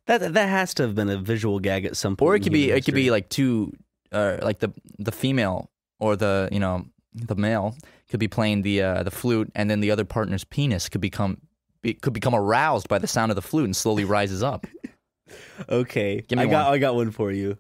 that 0.07 0.35
that 0.35 0.49
has 0.49 0.73
to 0.75 0.85
have 0.85 0.95
been 0.95 1.09
a 1.09 1.19
visual 1.19 1.59
gag 1.59 1.85
at 1.85 1.97
some 1.97 2.17
point. 2.17 2.29
Or 2.29 2.37
it 2.37 2.43
could 2.43 2.53
be 2.53 2.65
human 2.65 2.79
it 2.79 2.85
could 2.85 2.95
be 2.95 3.11
like 3.11 3.29
two, 3.29 3.73
uh, 4.13 4.39
like 4.43 4.61
the 4.61 4.73
the 4.99 5.11
female 5.11 5.71
or 5.99 6.15
the 6.15 6.49
you 6.53 6.61
know 6.61 6.87
the 7.13 7.35
male 7.35 7.75
could 8.09 8.21
be 8.21 8.29
playing 8.29 8.63
the 8.63 8.83
uh, 8.83 9.03
the 9.03 9.11
flute, 9.11 9.51
and 9.55 9.69
then 9.69 9.81
the 9.81 9.91
other 9.91 10.05
partner's 10.05 10.45
penis 10.45 10.89
could 10.89 11.01
become 11.01 11.39
be, 11.83 11.95
could 11.95 12.13
become 12.13 12.35
aroused 12.35 12.89
by 12.89 12.99
the 12.99 13.07
sound 13.09 13.33
of 13.33 13.37
the 13.37 13.43
flute 13.43 13.65
and 13.65 13.75
slowly 13.75 14.05
rises 14.05 14.43
up. 14.43 14.67
Okay. 15.69 16.25
I 16.31 16.47
got 16.47 16.67
one. 16.67 16.75
I 16.75 16.79
got 16.79 16.95
one 16.95 17.11
for 17.11 17.33
you. 17.33 17.59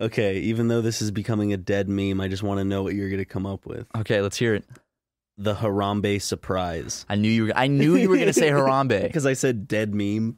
Okay, 0.00 0.38
even 0.40 0.68
though 0.68 0.80
this 0.80 1.00
is 1.00 1.10
becoming 1.10 1.52
a 1.52 1.56
dead 1.56 1.88
meme, 1.88 2.20
I 2.20 2.28
just 2.28 2.42
want 2.42 2.58
to 2.58 2.64
know 2.64 2.82
what 2.82 2.94
you're 2.94 3.08
going 3.08 3.20
to 3.20 3.24
come 3.24 3.46
up 3.46 3.64
with. 3.64 3.86
Okay, 3.96 4.20
let's 4.20 4.36
hear 4.36 4.54
it. 4.54 4.64
The 5.38 5.54
Harambe 5.54 6.20
surprise. 6.22 7.06
I 7.08 7.16
knew 7.16 7.28
you 7.28 7.46
were 7.46 7.52
I 7.56 7.66
knew 7.66 7.96
you 7.96 8.08
were 8.08 8.16
gonna 8.16 8.32
say 8.32 8.50
Harambe. 8.50 9.02
Because 9.02 9.26
I 9.26 9.32
said 9.32 9.66
dead 9.66 9.92
meme. 9.92 10.36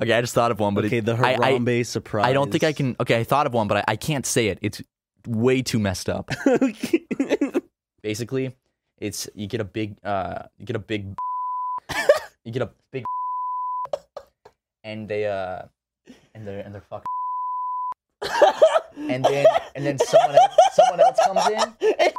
Okay, 0.00 0.12
I 0.14 0.20
just 0.22 0.32
thought 0.34 0.50
of 0.50 0.58
one, 0.58 0.74
but 0.74 0.86
okay, 0.86 0.98
it, 0.98 1.04
the 1.04 1.14
I- 1.14 1.34
I- 1.34 1.52
Harambe 1.52 1.84
surprise. 1.84 2.24
I 2.26 2.32
don't 2.32 2.50
think 2.50 2.64
I 2.64 2.72
can. 2.72 2.96
Okay, 2.98 3.18
I 3.20 3.24
thought 3.24 3.46
of 3.46 3.52
one, 3.52 3.68
but 3.68 3.76
I, 3.78 3.84
I 3.88 3.96
can't 3.96 4.24
say 4.24 4.46
it. 4.48 4.58
It's 4.62 4.80
way 5.26 5.60
too 5.60 5.78
messed 5.78 6.08
up. 6.08 6.30
Basically, 8.02 8.54
it's 8.98 9.28
you 9.34 9.46
get 9.46 9.60
a 9.60 9.64
big, 9.64 9.96
uh, 10.04 10.44
you 10.58 10.64
get 10.64 10.76
a 10.76 10.78
big, 10.78 11.14
you 12.44 12.50
get 12.52 12.62
a 12.62 12.70
big, 12.92 13.04
and 14.82 15.06
they, 15.06 15.26
uh, 15.26 15.62
and 16.34 16.46
they're 16.46 16.60
and 16.60 16.74
they're 16.74 16.80
fucking, 16.82 17.04
and 18.96 19.24
then 19.24 19.46
and 19.74 19.84
then 19.86 19.98
someone 19.98 20.36
else, 20.36 20.54
someone 20.72 21.00
else 21.00 21.18
comes 21.24 21.46
in. 21.48 22.12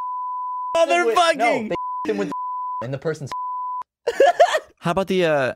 Oh, 0.76 0.86
they're 0.86 1.06
with- 1.06 1.16
No, 1.36 1.68
they 2.06 2.12
with 2.12 2.28
the 2.28 2.32
and 2.84 2.92
the 2.94 2.98
person's. 2.98 3.30
How 4.80 4.90
about 4.92 5.08
the 5.08 5.24
uh, 5.24 5.54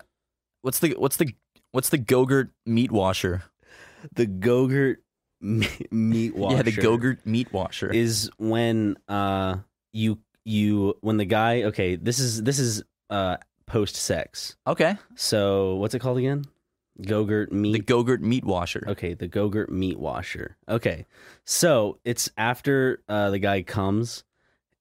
what's 0.62 0.78
the 0.80 0.94
what's 0.98 1.16
the 1.18 1.34
what's 1.72 1.90
the 1.90 1.98
Gogurt 1.98 2.50
meat 2.66 2.90
washer? 2.90 3.42
the 4.14 4.26
Gogurt 4.26 4.96
me- 5.40 5.68
meat 5.90 6.34
washer. 6.34 6.56
Yeah, 6.56 6.62
the 6.62 6.72
Gogurt 6.72 7.24
meat 7.26 7.52
washer. 7.52 7.90
is 7.92 8.30
when 8.38 8.96
uh 9.08 9.58
you 9.92 10.18
you 10.44 10.94
when 11.02 11.16
the 11.18 11.24
guy 11.26 11.64
okay 11.64 11.96
this 11.96 12.18
is 12.18 12.42
this 12.42 12.58
is 12.58 12.82
uh 13.10 13.36
post 13.66 13.94
sex 13.96 14.56
okay. 14.66 14.96
so 15.14 15.74
what's 15.76 15.94
it 15.94 15.98
called 16.00 16.16
again 16.18 16.44
Gogurt 17.02 17.50
meat 17.52 17.72
The 17.72 17.80
Gogurt 17.92 18.20
meat 18.20 18.44
washer. 18.44 18.84
Okay, 18.88 19.14
the 19.14 19.28
Gogurt 19.28 19.68
meat 19.70 19.98
washer. 19.98 20.56
Okay. 20.68 21.06
So 21.44 21.98
it's 22.04 22.30
after 22.36 23.02
uh, 23.08 23.30
the 23.30 23.38
guy 23.38 23.62
comes 23.62 24.24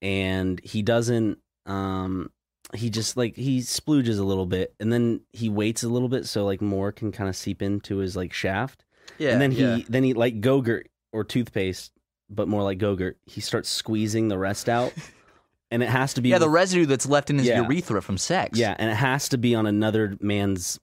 and 0.01 0.59
he 0.63 0.81
doesn't 0.81 1.39
um 1.65 2.31
he 2.75 2.89
just 2.89 3.17
like 3.17 3.35
he 3.35 3.59
splooges 3.59 4.19
a 4.19 4.23
little 4.23 4.45
bit 4.45 4.73
and 4.79 4.93
then 4.93 5.21
he 5.33 5.49
waits 5.49 5.83
a 5.83 5.89
little 5.89 6.09
bit 6.09 6.25
so 6.25 6.45
like 6.45 6.61
more 6.61 6.91
can 6.91 7.11
kind 7.11 7.29
of 7.29 7.35
seep 7.35 7.61
into 7.61 7.97
his 7.97 8.15
like 8.15 8.31
shaft. 8.33 8.85
Yeah, 9.17 9.31
and 9.31 9.41
then 9.41 9.51
he 9.51 9.61
yeah. 9.63 9.79
then 9.89 10.03
he 10.03 10.13
like 10.13 10.39
Gogurt 10.41 10.83
or 11.11 11.23
toothpaste, 11.23 11.91
but 12.29 12.47
more 12.47 12.63
like 12.63 12.77
Gogurt, 12.77 13.15
he 13.25 13.41
starts 13.41 13.69
squeezing 13.69 14.27
the 14.27 14.37
rest 14.37 14.69
out. 14.69 14.93
and 15.71 15.81
it 15.83 15.89
has 15.89 16.13
to 16.13 16.21
be 16.21 16.29
Yeah, 16.29 16.37
the 16.37 16.49
residue 16.49 16.85
that's 16.85 17.07
left 17.07 17.29
in 17.29 17.37
his 17.39 17.47
Yeah. 17.47 17.61
urethra 17.63 18.01
from 18.01 18.17
sex. 18.17 18.57
yeah, 18.57 18.75
and 18.79 18.89
it 18.89 18.95
has 18.95 19.29
to 19.29 19.37
be 19.37 19.55
on 19.55 19.65
another 19.65 20.15
man's. 20.21 20.79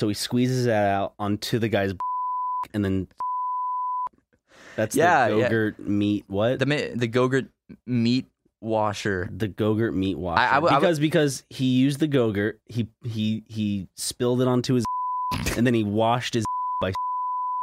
So 0.00 0.08
he 0.08 0.14
squeezes 0.14 0.66
that 0.66 0.90
out 0.90 1.14
onto 1.18 1.58
the 1.58 1.68
guy's, 1.68 1.94
and 2.74 2.84
then 2.84 3.08
that's 4.76 4.94
Yeah, 4.94 5.28
the 5.28 5.36
yeah. 5.38 5.48
Gogurt 5.48 5.78
meat. 5.78 6.24
What 6.28 6.58
The 6.58 6.66
the 6.94 7.08
Gogurt 7.08 7.48
meat 7.86 8.26
washer. 8.60 9.28
the 9.34 9.48
Gogurt 9.48 9.94
meat 9.94 10.16
washer? 10.18 10.40
I 10.40 10.56
I 10.58 10.60
because 10.60 10.98
because 10.98 11.44
he 11.48 11.64
used 11.78 11.98
the 12.00 12.08
Gogurt, 12.08 12.54
he 12.66 12.88
he 13.04 13.42
he 13.48 13.88
spilled 13.96 14.42
it 14.42 14.48
onto 14.48 14.74
his, 14.74 14.84
and 15.56 15.66
then 15.66 15.74
he 15.74 15.82
washed 15.84 16.34
his. 16.34 16.44
by 16.80 16.92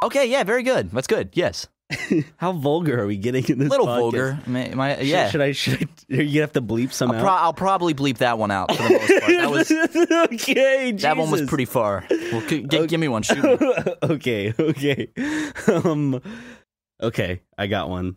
Okay, 0.04 0.26
yeah, 0.26 0.44
very 0.44 0.64
good. 0.64 0.90
That's 0.92 1.08
good. 1.08 1.30
Yes. 1.34 1.68
How 2.38 2.54
vulgar 2.54 3.00
are 3.00 3.06
we 3.06 3.18
getting 3.18 3.46
in 3.48 3.60
this? 3.60 3.70
Little 3.70 3.86
podcast? 3.86 4.00
vulgar. 4.00 4.40
My- 4.48 4.96
Should- 4.98 5.06
yeah. 5.06 5.30
Should 5.30 5.42
I? 5.42 5.52
Should 5.52 5.84
I? 5.84 5.88
You 6.24 6.42
have 6.42 6.52
to 6.54 6.62
bleep 6.62 6.92
some 6.92 7.12
I'll, 7.12 7.22
pro- 7.22 7.30
I'll 7.30 7.54
probably 7.54 7.94
bleep 7.94 8.18
that 8.18 8.38
one 8.38 8.52
out 8.52 8.72
for 8.76 8.84
the 8.84 8.90
most 8.90 9.08
part. 9.08 9.32
That 9.32 9.52
was 9.52 9.72
okay. 10.34 10.92
that 10.92 11.18
one 11.18 11.30
was 11.32 11.44
pretty 11.44 11.66
far. 11.66 12.06
Well, 12.34 12.48
g- 12.48 12.64
g- 12.64 12.88
give 12.88 13.00
me 13.00 13.08
one. 13.08 13.24
Shoot 13.24 13.44
me. 13.44 13.58
okay, 14.04 14.54
okay. 14.60 15.08
Um 15.68 16.22
okay, 17.02 17.42
I 17.58 17.68
got 17.68 17.90
one. 17.90 18.16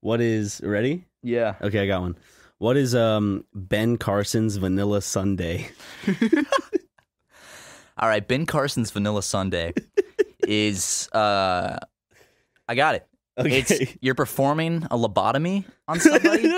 What 0.00 0.20
is 0.20 0.60
ready? 0.64 1.04
Yeah. 1.22 1.54
Okay, 1.60 1.80
I 1.80 1.86
got 1.86 2.00
one. 2.00 2.16
What 2.58 2.76
is 2.76 2.94
um 2.94 3.44
Ben 3.54 3.96
Carson's 3.96 4.56
vanilla 4.56 5.02
Sundae? 5.02 5.66
All 7.98 8.08
right, 8.08 8.26
Ben 8.26 8.46
Carson's 8.46 8.90
Vanilla 8.90 9.22
Sundae 9.22 9.72
is 10.46 11.08
uh 11.12 11.76
I 12.66 12.74
got 12.74 12.94
it. 12.94 13.06
Okay. 13.38 13.58
It's 13.58 13.96
you're 14.00 14.14
performing 14.14 14.84
a 14.84 14.96
lobotomy 14.96 15.64
on 15.86 16.00
somebody. 16.00 16.50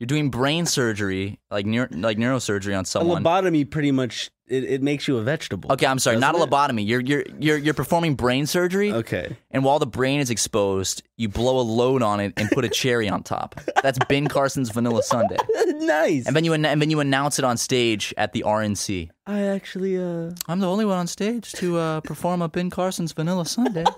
You're 0.00 0.06
doing 0.06 0.30
brain 0.30 0.64
surgery, 0.64 1.38
like 1.50 1.66
neuro, 1.66 1.86
like 1.92 2.16
neurosurgery 2.16 2.76
on 2.76 2.86
someone. 2.86 3.20
A 3.20 3.24
lobotomy 3.24 3.68
pretty 3.70 3.92
much 3.92 4.30
it, 4.48 4.64
it 4.64 4.82
makes 4.82 5.06
you 5.06 5.18
a 5.18 5.22
vegetable. 5.22 5.70
okay, 5.72 5.84
I'm 5.84 5.98
sorry, 5.98 6.16
not 6.18 6.34
a 6.34 6.42
it? 6.42 6.48
lobotomy. 6.48 6.86
You're 6.86 7.00
you're 7.02 7.24
you're 7.38 7.58
you're 7.58 7.74
performing 7.74 8.14
brain 8.14 8.46
surgery. 8.46 8.92
Okay. 8.92 9.36
And 9.50 9.62
while 9.62 9.78
the 9.78 9.86
brain 9.86 10.20
is 10.20 10.30
exposed, 10.30 11.02
you 11.18 11.28
blow 11.28 11.60
a 11.60 11.62
load 11.62 12.02
on 12.02 12.18
it 12.18 12.32
and 12.38 12.48
put 12.50 12.64
a 12.64 12.70
cherry 12.70 13.10
on 13.10 13.22
top. 13.22 13.60
That's 13.82 13.98
Ben 14.08 14.26
Carson's 14.26 14.70
Vanilla 14.70 15.02
Sundae. 15.02 15.36
nice. 15.80 16.26
And 16.26 16.34
then 16.34 16.44
you 16.44 16.54
an- 16.54 16.64
and 16.64 16.80
then 16.80 16.88
you 16.90 17.00
announce 17.00 17.38
it 17.38 17.44
on 17.44 17.58
stage 17.58 18.14
at 18.16 18.32
the 18.32 18.42
RNC. 18.46 19.10
I 19.26 19.42
actually 19.42 19.98
uh 19.98 20.30
I'm 20.48 20.60
the 20.60 20.66
only 20.68 20.86
one 20.86 20.96
on 20.96 21.08
stage 21.08 21.52
to 21.52 21.76
uh, 21.76 22.00
perform 22.00 22.40
a 22.40 22.48
Ben 22.48 22.70
Carson's 22.70 23.12
Vanilla 23.12 23.44
Sundae. 23.44 23.84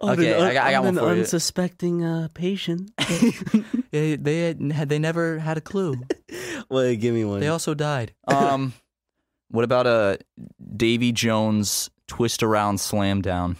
of 0.00 0.18
Okay, 0.18 0.32
an, 0.32 0.42
I 0.42 0.52
got- 0.54 0.66
I 0.66 0.72
got 0.72 0.84
one 0.84 0.98
an 0.98 1.04
for 1.04 1.14
you. 1.14 1.20
unsuspecting 1.20 2.04
uh 2.04 2.28
patient. 2.34 2.90
they 3.90 4.16
they 4.16 4.40
had, 4.46 4.72
had 4.72 4.88
they 4.88 4.98
never 4.98 5.38
had 5.38 5.56
a 5.58 5.60
clue. 5.60 5.94
well, 6.70 6.94
give 6.96 7.14
me 7.14 7.24
one. 7.24 7.40
They 7.40 7.48
also 7.48 7.74
died. 7.74 8.14
Um, 8.26 8.72
what 9.50 9.64
about 9.64 9.86
a 9.86 10.18
Davy 10.76 11.12
Jones 11.12 11.90
twist 12.06 12.42
around 12.42 12.80
slam 12.80 13.20
down? 13.22 13.56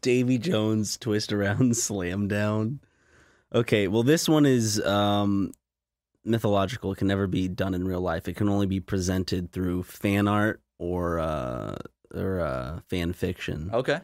Davy 0.00 0.38
Jones 0.38 0.96
twist 0.96 1.32
around 1.32 1.76
slam 1.76 2.28
down. 2.28 2.80
Okay, 3.54 3.88
well 3.88 4.02
this 4.02 4.28
one 4.28 4.46
is 4.46 4.80
um 4.84 5.52
mythological. 6.24 6.92
It 6.92 6.96
can 6.96 7.08
never 7.08 7.26
be 7.26 7.48
done 7.48 7.74
in 7.74 7.84
real 7.86 8.00
life. 8.00 8.28
It 8.28 8.36
can 8.36 8.48
only 8.48 8.66
be 8.66 8.80
presented 8.80 9.52
through 9.52 9.82
fan 9.84 10.28
art 10.28 10.60
or 10.78 11.18
uh 11.18 11.76
or 12.14 12.40
uh 12.40 12.80
fan 12.88 13.12
fiction. 13.12 13.70
Okay. 13.72 14.00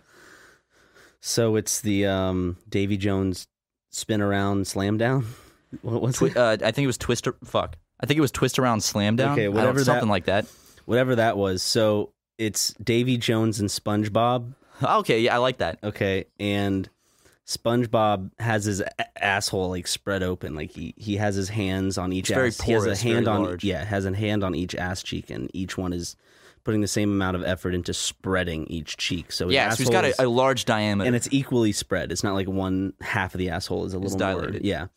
So 1.21 1.57
it's 1.57 1.81
the 1.81 2.07
um 2.07 2.57
Davy 2.69 2.97
Jones 2.97 3.47
spin 3.91 4.21
around 4.21 4.67
slam 4.67 4.97
down. 4.99 5.27
What 5.83 6.01
was 6.01 6.17
Twi- 6.17 6.29
it? 6.29 6.37
uh, 6.39 6.57
I 6.65 6.71
think 6.71 6.85
it 6.85 6.87
was 6.87 6.97
Twister. 6.97 7.37
Fuck. 7.45 7.77
I 8.01 8.07
think 8.07 8.17
it 8.17 8.23
was 8.23 8.31
Twist 8.31 8.59
Around 8.59 8.83
Slam 8.83 9.17
Down. 9.17 9.33
Okay, 9.33 9.49
whatever 9.49 9.81
that- 9.81 9.85
something 9.85 10.09
like 10.09 10.25
that. 10.25 10.47
Whatever 10.87 11.17
that 11.17 11.37
was. 11.37 11.63
So 11.63 12.13
it's 12.39 12.73
Davy 12.83 13.19
Jones 13.19 13.61
and 13.61 13.69
SpongeBob. 13.69 14.55
Okay, 14.83 15.21
yeah, 15.21 15.35
I 15.35 15.39
like 15.39 15.59
that. 15.59 15.79
Okay, 15.83 16.25
and 16.41 16.89
SpongeBob 17.47 18.31
has 18.39 18.65
his 18.65 18.81
a- 18.81 19.25
asshole 19.25 19.71
like 19.71 19.87
spread 19.89 20.23
open, 20.23 20.55
like 20.55 20.71
he 20.71 20.95
he 20.97 21.17
has 21.17 21.35
his 21.35 21.49
hands 21.49 21.99
on 21.99 22.13
each. 22.13 22.31
It's 22.31 22.35
very 22.35 22.49
ass. 22.49 22.61
he 22.61 22.73
has 22.73 22.85
porous, 22.85 23.03
a 23.03 23.09
hand 23.09 23.27
on 23.29 23.43
large. 23.43 23.65
yeah, 23.65 23.85
has 23.85 24.05
a 24.05 24.15
hand 24.15 24.45
on 24.45 24.55
each 24.55 24.75
ass 24.75 25.03
cheek, 25.03 25.31
and 25.31 25.51
each 25.53 25.77
one 25.77 25.93
is 25.93 26.17
putting 26.69 26.83
the 26.83 26.87
same 26.87 27.11
amount 27.11 27.35
of 27.35 27.43
effort 27.45 27.75
into 27.75 27.95
spreading 27.95 28.67
each 28.67 28.99
cheek. 28.99 29.33
So 29.33 29.49
Yeah, 29.49 29.71
so 29.71 29.79
he's 29.79 29.89
got 29.89 30.05
a, 30.05 30.13
a 30.25 30.29
large 30.29 30.67
diameter. 30.67 31.07
and 31.07 31.17
it's 31.17 31.27
equally 31.31 31.73
spread. 31.73 32.13
It's 32.13 32.23
not 32.23 32.35
like 32.35 32.47
one 32.47 32.93
half 33.01 33.35
of 33.35 33.39
the 33.39 33.49
asshole 33.49 33.87
is 33.87 33.95
a 33.95 33.99
little 33.99 34.19
more. 34.19 34.35
dilated. 34.43 34.67
Yeah. 34.67 34.89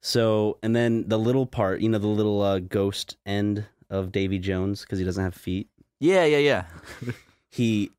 So 0.00 0.56
and 0.62 0.74
then 0.74 1.06
the 1.08 1.18
little 1.18 1.44
part, 1.44 1.82
you 1.82 1.90
know, 1.90 1.98
the 1.98 2.06
little 2.06 2.40
uh, 2.40 2.60
ghost 2.60 3.18
end 3.26 3.66
of 3.90 4.12
Davy 4.12 4.38
Jones 4.38 4.80
because 4.80 4.98
he 4.98 5.04
doesn't 5.04 5.22
have 5.22 5.34
feet. 5.34 5.68
yeah, 5.98 6.24
yeah, 6.24 6.38
yeah. 6.38 6.64
He 7.50 7.90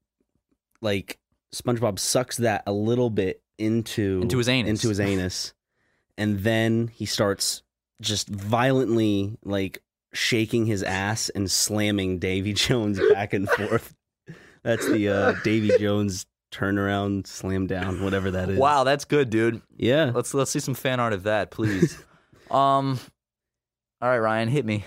like 0.81 1.19
SpongeBob 1.53 1.99
sucks 1.99 2.37
that 2.37 2.63
a 2.65 2.71
little 2.73 3.11
bit 3.11 3.43
into 3.59 4.21
Into 4.23 4.39
his 4.39 4.49
anus. 4.49 4.69
into 4.69 4.89
his 4.89 4.99
anus, 4.99 5.53
and 6.17 6.39
then 6.39 6.87
he 6.87 7.05
starts 7.05 7.61
just 8.01 8.29
violently 8.29 9.37
like 9.43 9.83
shaking 10.13 10.65
his 10.65 10.83
ass 10.83 11.29
and 11.29 11.49
slamming 11.49 12.19
Davy 12.19 12.53
Jones 12.53 12.99
back 13.13 13.33
and 13.33 13.49
forth. 13.49 13.93
That's 14.63 14.87
the 14.87 15.09
uh, 15.09 15.33
Davy 15.43 15.71
Jones 15.79 16.25
turnaround 16.51 17.25
slam 17.25 17.65
down, 17.65 18.03
whatever 18.03 18.31
that 18.31 18.49
is. 18.49 18.59
Wow, 18.59 18.83
that's 18.83 19.05
good, 19.05 19.29
dude. 19.29 19.61
Yeah. 19.77 20.11
Let's 20.13 20.33
let's 20.33 20.51
see 20.51 20.59
some 20.59 20.75
fan 20.75 20.99
art 20.99 21.13
of 21.13 21.23
that, 21.23 21.51
please. 21.51 21.97
um, 22.51 22.99
all 24.01 24.09
right, 24.09 24.19
Ryan, 24.19 24.49
hit 24.49 24.65
me. 24.65 24.85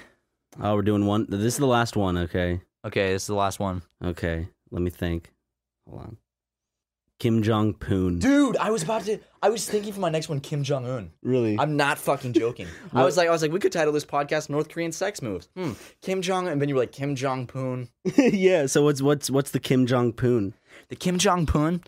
Oh, 0.61 0.75
we're 0.75 0.83
doing 0.83 1.07
one. 1.07 1.27
This 1.29 1.55
is 1.55 1.57
the 1.57 1.67
last 1.67 1.97
one. 1.97 2.17
Okay. 2.19 2.61
Okay, 2.85 3.13
this 3.13 3.23
is 3.23 3.29
the 3.29 3.35
last 3.35 3.59
one. 3.59 3.83
Okay. 4.05 4.49
Let 4.71 4.83
me 4.83 4.91
think. 4.91 5.33
Hold 5.89 6.03
on. 6.03 6.17
Kim 7.25 7.43
Jong 7.43 7.73
Poon. 7.73 8.19
Dude, 8.19 8.59
I 8.59 8.71
was 8.71 8.83
about 8.83 9.07
to. 9.07 9.19
I 9.43 9.49
was 9.49 9.67
thinking 9.67 9.95
for 9.95 10.01
my 10.01 10.11
next 10.11 10.29
one, 10.29 10.41
Kim 10.41 10.63
Jong 10.63 10.85
Un. 10.85 11.11
Really? 11.23 11.59
I'm 11.59 11.75
not 11.75 11.97
fucking 11.97 12.35
joking. 12.35 12.67
I 12.93 13.03
was 13.03 13.17
like, 13.17 13.29
I 13.29 13.31
was 13.31 13.41
like, 13.41 13.51
we 13.51 13.61
could 13.61 13.73
title 13.73 13.95
this 13.95 14.05
podcast 14.05 14.51
"North 14.51 14.69
Korean 14.69 14.93
Sex 14.93 15.23
Moves." 15.23 15.49
Hmm. 15.57 15.73
Kim 16.03 16.21
Jong, 16.21 16.49
and 16.49 16.61
then 16.61 16.69
you 16.69 16.75
were 16.75 16.83
like 16.83 16.93
Kim 16.93 17.15
Jong 17.15 17.47
Poon. 17.47 17.89
yeah. 18.19 18.67
So 18.67 18.85
what's 18.85 19.01
what's 19.01 19.31
what's 19.31 19.53
the 19.53 19.59
Kim 19.59 19.87
Jong 19.87 20.13
Poon? 20.13 20.53
The 20.91 20.97
Kim 20.97 21.17
Jong 21.17 21.47
Poon 21.47 21.83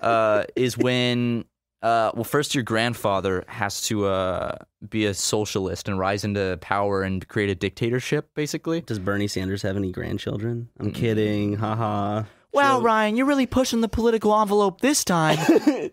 uh, 0.00 0.44
is 0.56 0.78
when, 0.78 1.44
uh, 1.82 2.12
well, 2.14 2.24
first 2.24 2.54
your 2.54 2.64
grandfather 2.64 3.44
has 3.46 3.82
to 3.88 4.06
uh, 4.06 4.56
be 4.88 5.04
a 5.04 5.12
socialist 5.12 5.86
and 5.86 5.98
rise 5.98 6.24
into 6.24 6.56
power 6.62 7.02
and 7.02 7.28
create 7.28 7.50
a 7.50 7.54
dictatorship, 7.54 8.30
basically. 8.34 8.80
Does 8.80 8.98
Bernie 8.98 9.28
Sanders 9.28 9.60
have 9.60 9.76
any 9.76 9.92
grandchildren? 9.92 10.70
I'm 10.80 10.92
kidding. 10.92 11.56
Haha. 11.56 12.24
Wow, 12.52 12.80
Ryan, 12.80 13.16
you're 13.16 13.26
really 13.26 13.46
pushing 13.46 13.80
the 13.80 13.88
political 13.88 14.38
envelope 14.38 14.80
this 14.80 15.04
time. 15.04 15.38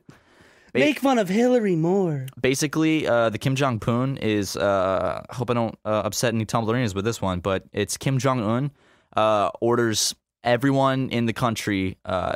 Make 0.74 1.00
fun 1.00 1.20
of 1.20 1.30
Hillary 1.30 1.76
more. 1.76 2.26
Basically, 2.40 3.08
uh, 3.08 3.30
the 3.30 3.38
Kim 3.38 3.56
Jong 3.56 3.82
Un 3.88 4.18
is. 4.18 4.58
Uh, 4.58 5.24
I 5.30 5.36
hope 5.36 5.50
I 5.50 5.54
don't 5.54 5.78
uh, 5.86 6.02
upset 6.04 6.34
any 6.34 6.46
Tumblerians 6.46 6.94
with 6.94 7.06
this 7.06 7.22
one, 7.22 7.40
but 7.40 7.64
it's 7.72 7.98
Kim 7.98 8.20
Jong 8.20 8.42
Un 8.42 8.72
uh, 9.16 9.52
orders 9.62 10.16
everyone 10.44 11.10
in 11.10 11.26
the 11.26 11.34
country 11.34 11.98
uh, 12.06 12.34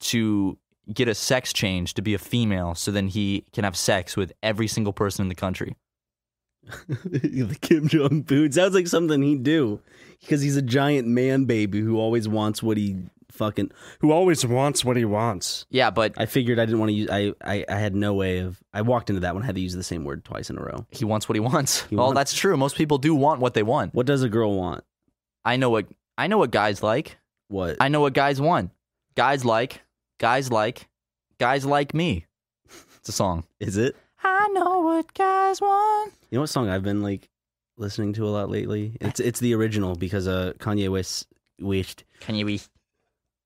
to 0.00 0.58
get 0.92 1.08
a 1.08 1.14
sex 1.14 1.52
change 1.52 1.94
to 1.94 2.02
be 2.02 2.14
a 2.14 2.18
female, 2.18 2.74
so 2.74 2.90
then 2.90 3.08
he 3.08 3.44
can 3.52 3.64
have 3.64 3.76
sex 3.76 4.16
with 4.16 4.32
every 4.42 4.68
single 4.68 4.92
person 4.92 5.22
in 5.22 5.28
the 5.28 5.34
country. 5.34 5.74
the 6.88 7.56
Kim 7.60 7.88
Jong 7.88 8.24
Poon 8.24 8.52
sounds 8.52 8.74
like 8.74 8.86
something 8.88 9.22
he'd 9.22 9.42
do 9.42 9.80
because 10.20 10.42
he's 10.42 10.56
a 10.56 10.62
giant 10.62 11.08
man 11.08 11.44
baby 11.44 11.80
who 11.80 11.98
always 11.98 12.28
wants 12.28 12.62
what 12.62 12.76
he 12.76 12.96
fucking 13.30 13.70
who 14.00 14.12
always 14.12 14.44
wants 14.46 14.84
what 14.84 14.96
he 14.96 15.04
wants. 15.04 15.66
Yeah, 15.70 15.90
but 15.90 16.14
I 16.16 16.26
figured 16.26 16.58
I 16.58 16.64
didn't 16.66 16.80
want 16.80 16.90
to 16.90 16.94
use. 16.94 17.10
I, 17.10 17.32
I 17.44 17.64
I 17.68 17.76
had 17.76 17.94
no 17.94 18.14
way 18.14 18.38
of. 18.38 18.60
I 18.72 18.82
walked 18.82 19.10
into 19.10 19.20
that 19.20 19.34
one. 19.34 19.42
I 19.42 19.46
had 19.46 19.54
to 19.54 19.60
use 19.60 19.74
the 19.74 19.82
same 19.82 20.04
word 20.04 20.24
twice 20.24 20.50
in 20.50 20.58
a 20.58 20.62
row. 20.62 20.86
he 20.90 21.04
wants 21.04 21.28
what 21.28 21.36
he 21.36 21.40
wants. 21.40 21.82
He 21.82 21.96
well, 21.96 22.06
wants- 22.06 22.18
that's 22.18 22.34
true. 22.34 22.56
Most 22.56 22.76
people 22.76 22.98
do 22.98 23.14
want 23.14 23.40
what 23.40 23.54
they 23.54 23.62
want. 23.62 23.94
What 23.94 24.06
does 24.06 24.22
a 24.22 24.28
girl 24.28 24.54
want? 24.56 24.84
I 25.44 25.56
know 25.56 25.70
what 25.70 25.86
I 26.16 26.26
know 26.26 26.38
what 26.38 26.50
guys 26.50 26.82
like. 26.82 27.18
What? 27.48 27.76
I 27.80 27.88
know 27.88 28.00
what 28.00 28.12
guys 28.12 28.40
want. 28.40 28.70
Guys 29.14 29.44
like, 29.44 29.82
guys 30.18 30.50
like, 30.52 30.88
guys 31.38 31.64
like 31.64 31.94
me. 31.94 32.26
It's 32.98 33.08
a 33.08 33.12
song. 33.12 33.44
Is 33.60 33.76
it? 33.76 33.96
I 34.22 34.48
know 34.52 34.80
what 34.80 35.14
guys 35.14 35.60
want. 35.60 36.12
You 36.30 36.36
know 36.36 36.42
what 36.42 36.50
song 36.50 36.68
I've 36.68 36.82
been 36.82 37.02
like 37.02 37.28
listening 37.76 38.12
to 38.14 38.26
a 38.26 38.30
lot 38.30 38.50
lately? 38.50 38.96
It's 39.00 39.20
it's 39.20 39.40
the 39.40 39.54
original 39.54 39.94
because 39.94 40.28
uh 40.28 40.52
Kanye 40.58 40.88
West 40.90 41.26
wished 41.60 42.04
Can 42.20 42.34
you 42.34 42.58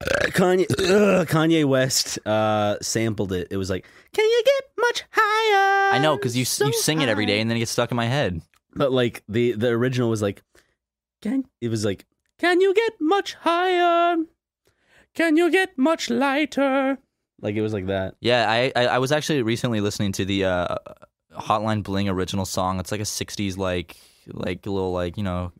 be? 0.02 0.30
Kanye 0.32 0.66
ugh, 0.70 1.26
Kanye 1.28 1.64
West 1.64 2.18
uh 2.26 2.76
sampled 2.80 3.32
it. 3.32 3.48
It 3.50 3.56
was 3.56 3.70
like, 3.70 3.86
"Can 4.12 4.24
you 4.24 4.42
get 4.44 4.64
much 4.78 5.04
higher?" 5.10 5.94
I 5.94 5.98
know 5.98 6.16
because 6.16 6.36
you 6.36 6.44
So 6.44 6.66
you 6.66 6.72
sing 6.72 7.00
it 7.00 7.08
every 7.08 7.26
day 7.26 7.40
and 7.40 7.50
then 7.50 7.56
it 7.56 7.60
gets 7.60 7.70
stuck 7.70 7.90
in 7.90 7.96
my 7.96 8.06
head. 8.06 8.40
But 8.74 8.92
like 8.92 9.22
the 9.28 9.52
the 9.52 9.68
original 9.68 10.08
was 10.08 10.22
like, 10.22 10.42
"Can 11.20 11.44
it 11.60 11.68
was 11.68 11.84
like, 11.84 12.06
can 12.38 12.60
you 12.60 12.74
get 12.74 12.92
much 13.00 13.34
higher? 13.34 14.16
Can 15.14 15.36
you 15.36 15.50
get 15.50 15.76
much 15.76 16.10
lighter?" 16.10 16.98
Like 17.40 17.56
it 17.56 17.62
was 17.62 17.72
like 17.72 17.86
that. 17.86 18.14
Yeah, 18.20 18.48
I 18.48 18.72
I, 18.74 18.86
I 18.86 18.98
was 18.98 19.12
actually 19.12 19.42
recently 19.42 19.80
listening 19.80 20.12
to 20.12 20.24
the 20.24 20.44
uh, 20.44 20.76
Hotline 21.36 21.82
Bling 21.82 22.08
original 22.08 22.46
song. 22.46 22.80
It's 22.80 22.92
like 22.92 23.00
a 23.00 23.04
'60s 23.04 23.56
like 23.56 23.96
like 24.28 24.64
a 24.66 24.70
little 24.70 24.92
like 24.92 25.16
you 25.16 25.22
know 25.22 25.52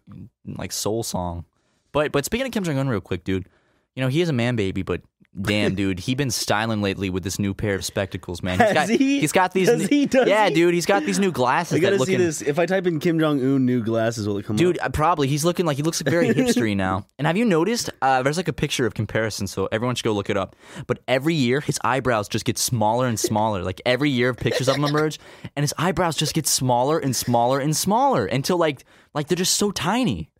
like 0.46 0.72
soul 0.72 1.02
song. 1.02 1.44
But 1.92 2.12
but 2.12 2.24
speaking 2.24 2.46
of 2.46 2.52
Kim 2.52 2.64
Jong 2.64 2.78
Un, 2.78 2.88
real 2.88 3.00
quick, 3.00 3.24
dude, 3.24 3.48
you 3.94 4.02
know 4.02 4.09
he 4.09 4.20
is 4.20 4.28
a 4.28 4.33
man 4.33 4.57
baby, 4.57 4.83
but 4.83 5.02
damn, 5.40 5.74
dude, 5.76 5.98
he 6.00 6.14
been 6.14 6.31
styling 6.31 6.83
lately 6.83 7.11
with 7.11 7.22
this 7.24 7.38
new 7.38 7.55
pair 7.55 7.74
of 7.74 7.85
spectacles, 7.85 8.42
man. 8.42 8.59
He's 8.59 8.72
got, 8.72 8.88
he? 8.88 9.20
has 9.20 9.33
got 9.33 9.52
these. 9.52 9.68
Does 9.68 9.81
new- 9.83 9.88
he? 9.88 10.07
Does 10.07 10.28
yeah, 10.28 10.48
he? 10.48 10.55
dude, 10.55 10.74
he's 10.74 10.87
got 10.87 11.05
these 11.05 11.18
new 11.18 11.33
glasses 11.33 11.76
I 11.76 11.81
gotta 11.81 11.96
see 11.96 12.00
looking. 12.00 12.18
this. 12.18 12.42
If 12.42 12.59
I 12.59 12.66
type 12.66 12.87
in 12.87 13.00
Kim 13.00 13.18
Jong 13.18 13.40
Un 13.40 13.64
new 13.64 13.83
glasses, 13.83 14.26
will 14.26 14.38
it 14.38 14.44
come 14.46 14.57
Dude, 14.57 14.78
up? 14.78 14.87
uh, 14.87 14.88
probably 14.90 15.28
he's 15.28 15.44
looking 15.44 15.66
like 15.66 15.76
he 15.76 15.83
looks 15.83 16.00
very 16.02 16.28
hipstery 16.35 16.76
now. 16.76 17.07
And 17.18 17.26
have 17.26 17.37
you 17.37 17.44
noticed? 17.44 17.90
Uh, 18.00 18.22
there's 18.22 18.37
like 18.37 18.48
a 18.48 18.52
picture 18.52 18.87
of 18.87 18.94
comparison, 18.94 19.46
so 19.46 19.68
everyone 19.72 19.94
should 19.94 20.05
go 20.05 20.12
look 20.12 20.31
it 20.31 20.37
up. 20.37 20.57
But 20.87 21.00
every 21.09 21.35
year, 21.35 21.61
his 21.61 21.78
eyebrows 21.85 22.28
just 22.28 22.44
get 22.44 22.59
smaller 22.59 23.07
and 23.07 23.18
smaller. 23.18 23.62
Like 23.62 23.81
every 23.87 24.11
year, 24.11 24.35
pictures 24.35 24.68
of 24.68 24.76
him 24.76 24.85
emerge, 24.85 25.18
and 25.57 25.62
his 25.62 25.74
eyebrows 25.78 26.16
just 26.16 26.35
get 26.35 26.46
smaller 26.46 26.98
and 26.98 27.14
smaller 27.16 27.59
and 27.59 27.76
smaller 27.76 28.26
until 28.26 28.57
like 28.59 28.85
like 29.14 29.28
they're 29.28 29.37
just 29.37 29.57
so 29.57 29.70
tiny. 29.70 30.31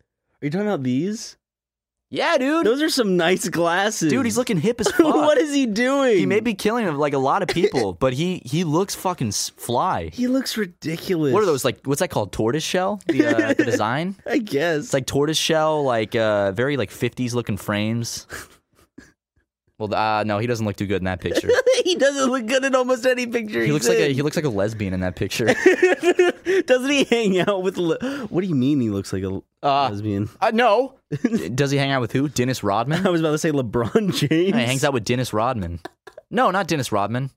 Are 0.41 0.45
you 0.45 0.51
talking 0.51 0.67
about 0.67 0.83
these? 0.83 1.37
Yeah, 2.13 2.37
dude. 2.37 2.63
Those 2.67 2.83
are 2.83 2.89
some 2.91 3.17
nice 3.17 3.49
glasses. 3.49 4.11
Dude, 4.11 4.23
he's 4.23 4.37
looking 4.37 4.57
hip 4.57 4.79
as 4.79 4.87
fuck. 4.91 5.15
what 5.15 5.39
is 5.39 5.51
he 5.51 5.65
doing? 5.65 6.15
He 6.15 6.27
may 6.27 6.41
be 6.41 6.53
killing 6.53 6.85
like 6.95 7.13
a 7.13 7.17
lot 7.17 7.41
of 7.41 7.47
people, 7.47 7.93
but 7.99 8.13
he 8.13 8.39
he 8.45 8.63
looks 8.63 8.93
fucking 8.93 9.31
fly. 9.31 10.09
He 10.13 10.27
looks 10.27 10.55
ridiculous. 10.55 11.33
What 11.33 11.41
are 11.41 11.47
those 11.47 11.65
like? 11.65 11.79
What's 11.85 12.01
that 12.01 12.09
called? 12.11 12.31
Tortoise 12.31 12.61
shell? 12.63 13.01
The, 13.07 13.25
uh, 13.25 13.53
the 13.55 13.65
design. 13.65 14.15
I 14.27 14.37
guess. 14.37 14.83
It's 14.83 14.93
like 14.93 15.07
tortoise 15.07 15.39
shell, 15.39 15.83
like 15.83 16.15
uh, 16.15 16.51
very 16.51 16.77
like 16.77 16.91
'50s 16.91 17.33
looking 17.33 17.57
frames. 17.57 18.27
Well, 19.79 19.93
uh, 19.93 20.23
no, 20.23 20.37
he 20.37 20.45
doesn't 20.47 20.65
look 20.65 20.75
too 20.75 20.85
good 20.85 20.97
in 21.01 21.05
that 21.05 21.19
picture. 21.19 21.49
he 21.83 21.95
doesn't 21.95 22.29
look 22.31 22.45
good 22.45 22.63
in 22.63 22.75
almost 22.75 23.05
any 23.05 23.25
picture. 23.25 23.63
He 23.63 23.71
looks 23.71 23.87
like 23.89 23.97
a 23.97 24.13
he 24.13 24.21
looks 24.21 24.35
like 24.35 24.45
a 24.45 24.49
lesbian 24.49 24.93
in 24.93 24.99
that 25.01 25.15
picture. 25.15 25.47
Doesn't 26.65 26.89
he 26.89 27.03
hang 27.05 27.39
out 27.39 27.63
with? 27.63 27.77
Le- 27.77 27.97
what 28.27 28.41
do 28.41 28.47
you 28.47 28.55
mean 28.55 28.79
he 28.79 28.89
looks 28.89 29.11
like 29.11 29.23
a 29.23 29.41
Uh, 29.63 29.89
lesbian? 29.89 30.29
uh, 30.41 30.51
no. 30.53 30.95
Does 31.55 31.71
he 31.71 31.77
hang 31.77 31.91
out 31.91 32.01
with 32.01 32.11
who? 32.11 32.29
Dennis 32.29 32.63
Rodman. 32.63 33.05
I 33.05 33.09
was 33.09 33.21
about 33.21 33.31
to 33.31 33.37
say 33.37 33.51
LeBron 33.51 34.13
James. 34.15 34.29
he 34.29 34.51
hangs 34.51 34.83
out 34.83 34.93
with 34.93 35.05
Dennis 35.05 35.33
Rodman. 35.33 35.79
No, 36.29 36.51
not 36.51 36.67
Dennis 36.67 36.91
Rodman. 36.91 37.31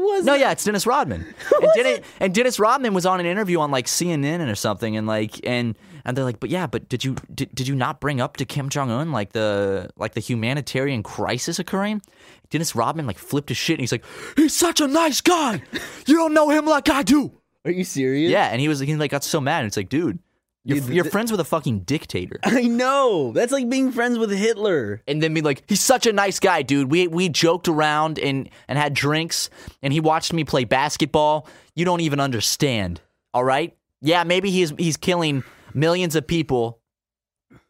Was? 0.00 0.24
No, 0.24 0.34
it? 0.34 0.40
yeah, 0.40 0.52
it's 0.52 0.64
Dennis 0.64 0.86
Rodman. 0.86 1.26
And, 1.62 1.70
Dennis, 1.74 2.00
and 2.20 2.34
Dennis 2.34 2.58
Rodman 2.58 2.94
was 2.94 3.04
on 3.04 3.20
an 3.20 3.26
interview 3.26 3.60
on 3.60 3.70
like 3.70 3.86
CNN 3.86 4.50
or 4.50 4.54
something, 4.54 4.96
and 4.96 5.06
like 5.06 5.46
and 5.46 5.76
and 6.04 6.16
they're 6.16 6.24
like, 6.24 6.40
but 6.40 6.48
yeah, 6.48 6.66
but 6.66 6.88
did 6.88 7.04
you 7.04 7.16
did, 7.34 7.54
did 7.54 7.68
you 7.68 7.74
not 7.74 8.00
bring 8.00 8.20
up 8.20 8.38
to 8.38 8.44
Kim 8.46 8.68
Jong 8.70 8.90
Un 8.90 9.12
like 9.12 9.32
the 9.32 9.90
like 9.96 10.14
the 10.14 10.20
humanitarian 10.20 11.02
crisis 11.02 11.58
occurring? 11.58 12.00
Dennis 12.48 12.74
Rodman 12.74 13.06
like 13.06 13.18
flipped 13.18 13.50
his 13.50 13.58
shit, 13.58 13.74
and 13.74 13.80
he's 13.80 13.92
like, 13.92 14.04
he's 14.36 14.54
such 14.54 14.80
a 14.80 14.86
nice 14.86 15.20
guy. 15.20 15.62
You 16.06 16.16
don't 16.16 16.32
know 16.34 16.48
him 16.48 16.64
like 16.64 16.88
I 16.88 17.02
do. 17.02 17.32
Are 17.64 17.70
you 17.70 17.84
serious? 17.84 18.30
Yeah, 18.30 18.46
and 18.46 18.60
he 18.60 18.68
was 18.68 18.80
he 18.80 18.96
like 18.96 19.10
got 19.10 19.22
so 19.22 19.40
mad. 19.40 19.58
and 19.60 19.66
It's 19.66 19.76
like, 19.76 19.90
dude, 19.90 20.18
You're, 20.64 20.80
Dude, 20.80 20.88
you're 20.94 21.04
th- 21.04 21.12
friends 21.12 21.30
with 21.30 21.40
a 21.40 21.44
fucking 21.44 21.80
dictator. 21.80 22.38
I 22.44 22.62
know. 22.62 23.32
That's 23.32 23.50
like 23.52 23.68
being 23.70 23.92
friends 23.92 24.18
with 24.18 24.30
Hitler. 24.30 25.02
and 25.08 25.22
then 25.22 25.32
be 25.32 25.40
like, 25.40 25.62
he's 25.68 25.80
such 25.80 26.06
a 26.06 26.12
nice 26.12 26.38
guy, 26.38 26.60
dude. 26.62 26.90
We 26.90 27.08
we 27.08 27.28
joked 27.30 27.66
around 27.66 28.18
and 28.18 28.48
and 28.68 28.78
had 28.78 28.92
drinks, 28.92 29.48
and 29.82 29.92
he 29.92 30.00
watched 30.00 30.32
me 30.34 30.44
play 30.44 30.64
basketball. 30.64 31.46
You 31.74 31.84
don't 31.86 32.00
even 32.02 32.20
understand. 32.20 33.00
All 33.32 33.42
right? 33.44 33.74
Yeah, 34.02 34.24
maybe 34.24 34.50
he's 34.50 34.72
he's 34.78 34.96
killing 34.98 35.44
millions 35.72 36.14
of 36.14 36.26
people, 36.26 36.80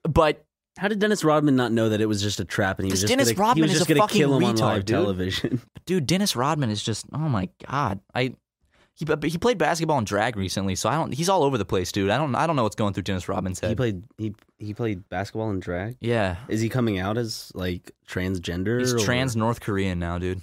but 0.02 0.44
How 0.78 0.88
did 0.88 0.98
Dennis 0.98 1.22
Rodman 1.22 1.54
not 1.56 1.70
know 1.70 1.90
that 1.90 2.00
it 2.00 2.06
was 2.06 2.20
just 2.22 2.40
a 2.40 2.44
trap 2.44 2.78
and 2.78 2.86
he 2.86 2.90
was 2.90 3.00
just 3.02 3.10
Dennis 3.10 3.28
gonna, 3.32 3.34
he 3.36 3.40
Rodman 3.40 3.62
was 3.62 3.72
is 3.72 3.78
just 3.78 3.90
a 3.90 3.94
gonna 3.94 4.00
fucking 4.08 4.18
kill 4.18 4.36
him 4.36 4.44
on 4.44 4.54
retard, 4.56 4.60
live 4.60 4.84
dude. 4.84 4.94
television? 4.96 5.62
dude, 5.86 6.06
Dennis 6.06 6.34
Rodman 6.34 6.70
is 6.70 6.82
just 6.82 7.06
oh 7.12 7.18
my 7.18 7.48
god. 7.68 8.00
I 8.14 8.34
he 9.00 9.28
he 9.28 9.38
played 9.38 9.58
basketball 9.58 9.98
and 9.98 10.06
drag 10.06 10.36
recently, 10.36 10.74
so 10.74 10.88
I 10.88 10.94
don't. 10.94 11.12
He's 11.12 11.28
all 11.28 11.42
over 11.42 11.56
the 11.58 11.64
place, 11.64 11.90
dude. 11.90 12.10
I 12.10 12.18
don't 12.18 12.34
I 12.34 12.46
don't 12.46 12.54
know 12.56 12.62
what's 12.62 12.76
going 12.76 12.92
through 12.94 13.04
Dennis 13.04 13.28
Rodman's 13.28 13.60
he 13.60 13.74
played 13.74 14.02
he 14.18 14.34
he 14.58 14.74
played 14.74 15.08
basketball 15.08 15.50
and 15.50 15.60
drag. 15.62 15.96
yeah, 16.00 16.36
Is 16.48 16.60
he 16.60 16.68
coming 16.68 16.98
out 16.98 17.16
as 17.16 17.50
like 17.54 17.92
transgender? 18.06 18.78
he's 18.80 18.94
or- 18.94 18.98
trans 18.98 19.34
North 19.36 19.60
Korean 19.60 19.98
now, 19.98 20.18
dude. 20.18 20.42